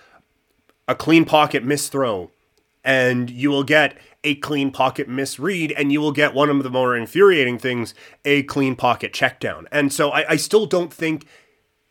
a 0.88 0.96
clean 0.96 1.26
pocket 1.26 1.66
misthrow, 1.66 2.30
and 2.84 3.30
you 3.30 3.50
will 3.50 3.64
get 3.64 3.98
a 4.24 4.36
clean 4.36 4.72
pocket 4.72 5.08
misread, 5.08 5.72
and 5.74 5.92
you 5.92 6.02
will 6.02 6.12
get 6.12 6.34
one 6.34 6.50
of 6.50 6.64
the 6.64 6.70
more 6.70 6.96
infuriating 6.96 7.58
things, 7.58 7.94
a 8.26 8.44
clean 8.44 8.76
pocket 8.76 9.14
check 9.14 9.40
down. 9.40 9.68
And 9.72 9.92
so 9.94 10.10
I, 10.10 10.32
I 10.32 10.36
still 10.38 10.66
don't 10.66 10.94
think 10.94 11.26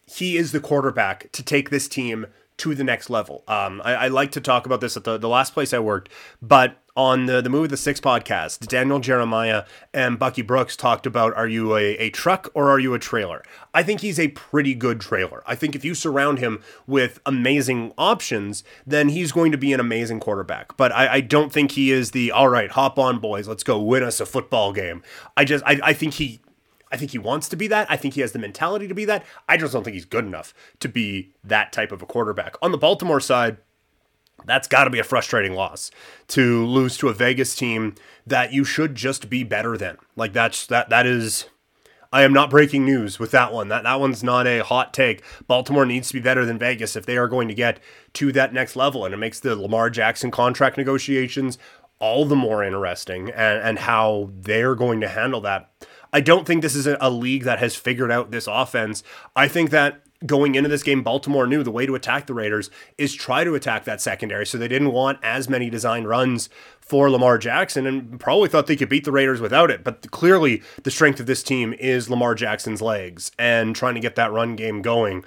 he 0.06 0.36
is 0.36 0.52
the 0.52 0.60
quarterback 0.60 1.30
to 1.32 1.42
take 1.42 1.70
this 1.70 1.88
team 1.88 2.26
to 2.58 2.74
the 2.74 2.84
next 2.84 3.10
level. 3.10 3.44
Um, 3.48 3.82
I, 3.84 3.94
I, 3.94 4.08
like 4.08 4.32
to 4.32 4.40
talk 4.40 4.64
about 4.64 4.80
this 4.80 4.96
at 4.96 5.04
the, 5.04 5.18
the 5.18 5.28
last 5.28 5.52
place 5.52 5.74
I 5.74 5.78
worked, 5.78 6.08
but 6.40 6.78
on 6.96 7.26
the, 7.26 7.42
the 7.42 7.50
Move 7.50 7.68
the 7.68 7.76
Sticks 7.76 8.00
podcast, 8.00 8.66
Daniel 8.66 8.98
Jeremiah 8.98 9.64
and 9.92 10.18
Bucky 10.18 10.40
Brooks 10.40 10.74
talked 10.74 11.04
about 11.04 11.34
are 11.34 11.46
you 11.46 11.76
a, 11.76 11.96
a 11.98 12.10
truck 12.10 12.48
or 12.54 12.70
are 12.70 12.78
you 12.78 12.94
a 12.94 12.98
trailer? 12.98 13.42
I 13.74 13.82
think 13.82 14.00
he's 14.00 14.18
a 14.18 14.28
pretty 14.28 14.74
good 14.74 15.00
trailer. 15.00 15.42
I 15.46 15.54
think 15.54 15.74
if 15.74 15.84
you 15.84 15.94
surround 15.94 16.38
him 16.38 16.62
with 16.86 17.20
amazing 17.26 17.92
options, 17.98 18.64
then 18.86 19.10
he's 19.10 19.32
going 19.32 19.52
to 19.52 19.58
be 19.58 19.74
an 19.74 19.80
amazing 19.80 20.20
quarterback. 20.20 20.78
But 20.78 20.92
I, 20.92 21.14
I 21.14 21.20
don't 21.20 21.52
think 21.52 21.72
he 21.72 21.90
is 21.90 22.12
the 22.12 22.32
all 22.32 22.48
right, 22.48 22.70
hop 22.70 22.98
on, 22.98 23.18
boys, 23.18 23.46
let's 23.46 23.62
go 23.62 23.78
win 23.78 24.02
us 24.02 24.18
a 24.18 24.26
football 24.26 24.72
game. 24.72 25.02
I 25.36 25.44
just 25.44 25.62
I, 25.66 25.78
I 25.82 25.92
think 25.92 26.14
he 26.14 26.40
I 26.90 26.96
think 26.96 27.10
he 27.10 27.18
wants 27.18 27.48
to 27.48 27.56
be 27.56 27.66
that. 27.68 27.90
I 27.90 27.96
think 27.96 28.14
he 28.14 28.20
has 28.20 28.32
the 28.32 28.38
mentality 28.38 28.86
to 28.88 28.94
be 28.94 29.04
that. 29.06 29.24
I 29.48 29.56
just 29.56 29.72
don't 29.72 29.82
think 29.82 29.94
he's 29.94 30.04
good 30.04 30.24
enough 30.24 30.54
to 30.80 30.88
be 30.88 31.32
that 31.42 31.72
type 31.72 31.92
of 31.92 32.02
a 32.02 32.06
quarterback. 32.06 32.56
On 32.62 32.72
the 32.72 32.78
Baltimore 32.78 33.20
side, 33.20 33.58
that's 34.44 34.68
got 34.68 34.84
to 34.84 34.90
be 34.90 34.98
a 34.98 35.04
frustrating 35.04 35.54
loss 35.54 35.90
to 36.28 36.64
lose 36.66 36.96
to 36.98 37.08
a 37.08 37.14
Vegas 37.14 37.56
team 37.56 37.94
that 38.26 38.52
you 38.52 38.64
should 38.64 38.94
just 38.94 39.28
be 39.28 39.42
better 39.42 39.76
than. 39.76 39.98
Like 40.14 40.32
that's 40.32 40.66
that 40.66 40.88
that 40.90 41.06
is 41.06 41.46
I 42.12 42.22
am 42.22 42.32
not 42.32 42.50
breaking 42.50 42.84
news 42.84 43.18
with 43.18 43.32
that 43.32 43.52
one. 43.52 43.68
That 43.68 43.82
that 43.82 43.98
one's 43.98 44.22
not 44.22 44.46
a 44.46 44.60
hot 44.60 44.94
take. 44.94 45.22
Baltimore 45.46 45.86
needs 45.86 46.08
to 46.08 46.14
be 46.14 46.20
better 46.20 46.44
than 46.44 46.58
Vegas 46.58 46.94
if 46.94 47.06
they 47.06 47.16
are 47.16 47.28
going 47.28 47.48
to 47.48 47.54
get 47.54 47.80
to 48.14 48.30
that 48.32 48.52
next 48.52 48.76
level 48.76 49.04
and 49.04 49.12
it 49.12 49.18
makes 49.18 49.40
the 49.40 49.56
Lamar 49.56 49.90
Jackson 49.90 50.30
contract 50.30 50.76
negotiations 50.76 51.58
all 51.98 52.26
the 52.26 52.36
more 52.36 52.62
interesting 52.62 53.30
and, 53.30 53.58
and 53.58 53.78
how 53.80 54.30
they're 54.40 54.74
going 54.74 55.00
to 55.00 55.08
handle 55.08 55.40
that. 55.40 55.70
I 56.16 56.20
don't 56.20 56.46
think 56.46 56.62
this 56.62 56.74
is 56.74 56.86
a, 56.86 57.10
league 57.10 57.42
that 57.42 57.58
has 57.58 57.76
figured 57.76 58.10
out 58.10 58.30
this 58.30 58.46
offense. 58.46 59.02
I 59.36 59.48
think 59.48 59.68
that 59.68 60.00
going 60.24 60.54
into 60.54 60.70
this 60.70 60.82
game, 60.82 61.02
Baltimore 61.02 61.46
knew 61.46 61.62
the 61.62 61.70
way 61.70 61.84
to 61.84 61.94
attack 61.94 62.24
the 62.24 62.32
Raiders 62.32 62.70
is 62.96 63.14
try 63.14 63.44
to 63.44 63.54
attack 63.54 63.84
that 63.84 64.00
secondary. 64.00 64.46
So 64.46 64.56
they 64.56 64.66
didn't 64.66 64.92
want 64.92 65.18
as 65.22 65.50
many 65.50 65.68
design 65.68 66.04
runs 66.04 66.48
for 66.80 67.10
Lamar 67.10 67.36
Jackson 67.36 67.86
and 67.86 68.18
probably 68.18 68.48
thought 68.48 68.66
they 68.66 68.76
could 68.76 68.88
beat 68.88 69.04
the 69.04 69.12
Raiders 69.12 69.42
without 69.42 69.70
it. 69.70 69.84
But 69.84 70.10
clearly, 70.10 70.62
the 70.84 70.90
strength 70.90 71.20
of 71.20 71.26
this 71.26 71.42
team 71.42 71.74
is 71.74 72.08
Lamar 72.08 72.34
Jackson's 72.34 72.80
legs 72.80 73.30
and 73.38 73.76
trying 73.76 73.92
to 73.92 74.00
get 74.00 74.14
that 74.14 74.32
run 74.32 74.56
game 74.56 74.80
going. 74.80 75.22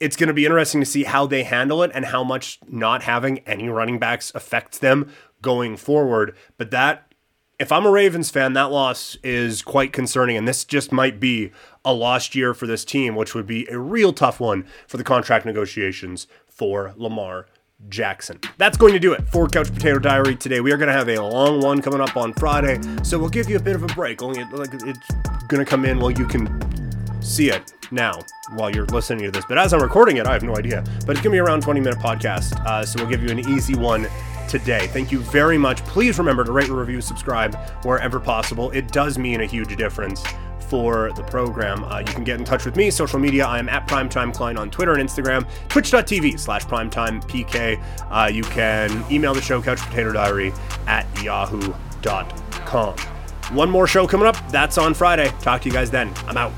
It's 0.00 0.16
going 0.16 0.28
to 0.28 0.34
be 0.34 0.44
interesting 0.44 0.82
to 0.82 0.86
see 0.86 1.04
how 1.04 1.24
they 1.24 1.44
handle 1.44 1.82
it 1.82 1.92
and 1.94 2.04
how 2.04 2.22
much 2.22 2.58
not 2.68 3.04
having 3.04 3.38
any 3.46 3.70
running 3.70 3.98
backs 3.98 4.32
affects 4.34 4.76
them 4.76 5.10
going 5.40 5.78
forward. 5.78 6.36
But 6.58 6.72
that 6.72 7.05
if 7.58 7.72
I'm 7.72 7.86
a 7.86 7.90
Ravens 7.90 8.30
fan, 8.30 8.52
that 8.52 8.70
loss 8.70 9.16
is 9.22 9.62
quite 9.62 9.92
concerning, 9.92 10.36
and 10.36 10.46
this 10.46 10.64
just 10.64 10.92
might 10.92 11.18
be 11.18 11.52
a 11.84 11.92
lost 11.92 12.34
year 12.34 12.52
for 12.52 12.66
this 12.66 12.84
team, 12.84 13.14
which 13.14 13.34
would 13.34 13.46
be 13.46 13.66
a 13.70 13.78
real 13.78 14.12
tough 14.12 14.40
one 14.40 14.66
for 14.86 14.98
the 14.98 15.04
contract 15.04 15.46
negotiations 15.46 16.26
for 16.46 16.92
Lamar 16.96 17.46
Jackson. 17.88 18.40
That's 18.58 18.76
going 18.76 18.92
to 18.92 18.98
do 18.98 19.12
it 19.12 19.26
for 19.28 19.48
Couch 19.48 19.72
Potato 19.72 19.98
Diary 19.98 20.36
today. 20.36 20.60
We 20.60 20.72
are 20.72 20.76
going 20.76 20.88
to 20.88 20.92
have 20.92 21.08
a 21.08 21.18
long 21.20 21.60
one 21.60 21.80
coming 21.80 22.00
up 22.00 22.16
on 22.16 22.34
Friday, 22.34 22.78
so 23.02 23.18
we'll 23.18 23.30
give 23.30 23.48
you 23.48 23.56
a 23.56 23.62
bit 23.62 23.74
of 23.74 23.82
a 23.82 23.88
break. 23.88 24.22
Only 24.22 24.44
like 24.44 24.74
it's 24.74 25.14
going 25.48 25.64
to 25.64 25.70
come 25.70 25.84
in 25.86 25.98
while 25.98 26.10
you 26.10 26.26
can 26.26 26.46
see 27.22 27.50
it 27.50 27.72
now 27.90 28.18
while 28.54 28.68
you're 28.70 28.86
listening 28.86 29.24
to 29.24 29.30
this. 29.30 29.44
But 29.48 29.58
as 29.58 29.72
I'm 29.72 29.80
recording 29.80 30.18
it, 30.18 30.26
I 30.26 30.32
have 30.32 30.42
no 30.42 30.56
idea. 30.56 30.82
But 31.06 31.16
it's 31.16 31.20
going 31.20 31.22
to 31.22 31.30
be 31.30 31.38
around 31.38 31.62
20 31.62 31.80
minute 31.80 31.98
podcast, 31.98 32.60
uh, 32.66 32.84
so 32.84 32.98
we'll 33.00 33.10
give 33.10 33.22
you 33.22 33.30
an 33.30 33.38
easy 33.38 33.74
one 33.74 34.06
today. 34.48 34.86
Thank 34.88 35.12
you 35.12 35.20
very 35.20 35.58
much. 35.58 35.84
Please 35.84 36.18
remember 36.18 36.44
to 36.44 36.52
rate, 36.52 36.68
review, 36.68 37.00
subscribe 37.00 37.54
wherever 37.84 38.20
possible. 38.20 38.70
It 38.70 38.88
does 38.92 39.18
mean 39.18 39.40
a 39.40 39.46
huge 39.46 39.76
difference 39.76 40.22
for 40.68 41.12
the 41.12 41.22
program. 41.22 41.84
Uh, 41.84 42.00
you 42.00 42.06
can 42.06 42.24
get 42.24 42.38
in 42.38 42.44
touch 42.44 42.64
with 42.64 42.76
me, 42.76 42.90
social 42.90 43.18
media. 43.18 43.46
I 43.46 43.58
am 43.58 43.68
at 43.68 43.86
Primetime 43.86 44.34
Klein 44.34 44.56
on 44.56 44.70
Twitter 44.70 44.94
and 44.94 45.08
Instagram, 45.08 45.46
twitch.tv 45.68 46.38
slash 46.38 46.64
primetimepk. 46.64 47.82
Uh, 48.10 48.30
you 48.32 48.42
can 48.42 49.04
email 49.10 49.34
the 49.34 49.42
show, 49.42 49.62
couchpotatodiary 49.62 50.56
at 50.86 51.06
yahoo.com. 51.22 52.96
One 53.54 53.70
more 53.70 53.86
show 53.86 54.06
coming 54.06 54.26
up. 54.26 54.36
That's 54.50 54.76
on 54.76 54.92
Friday. 54.94 55.30
Talk 55.40 55.62
to 55.62 55.68
you 55.68 55.72
guys 55.72 55.90
then. 55.90 56.12
I'm 56.26 56.36
out. 56.36 56.52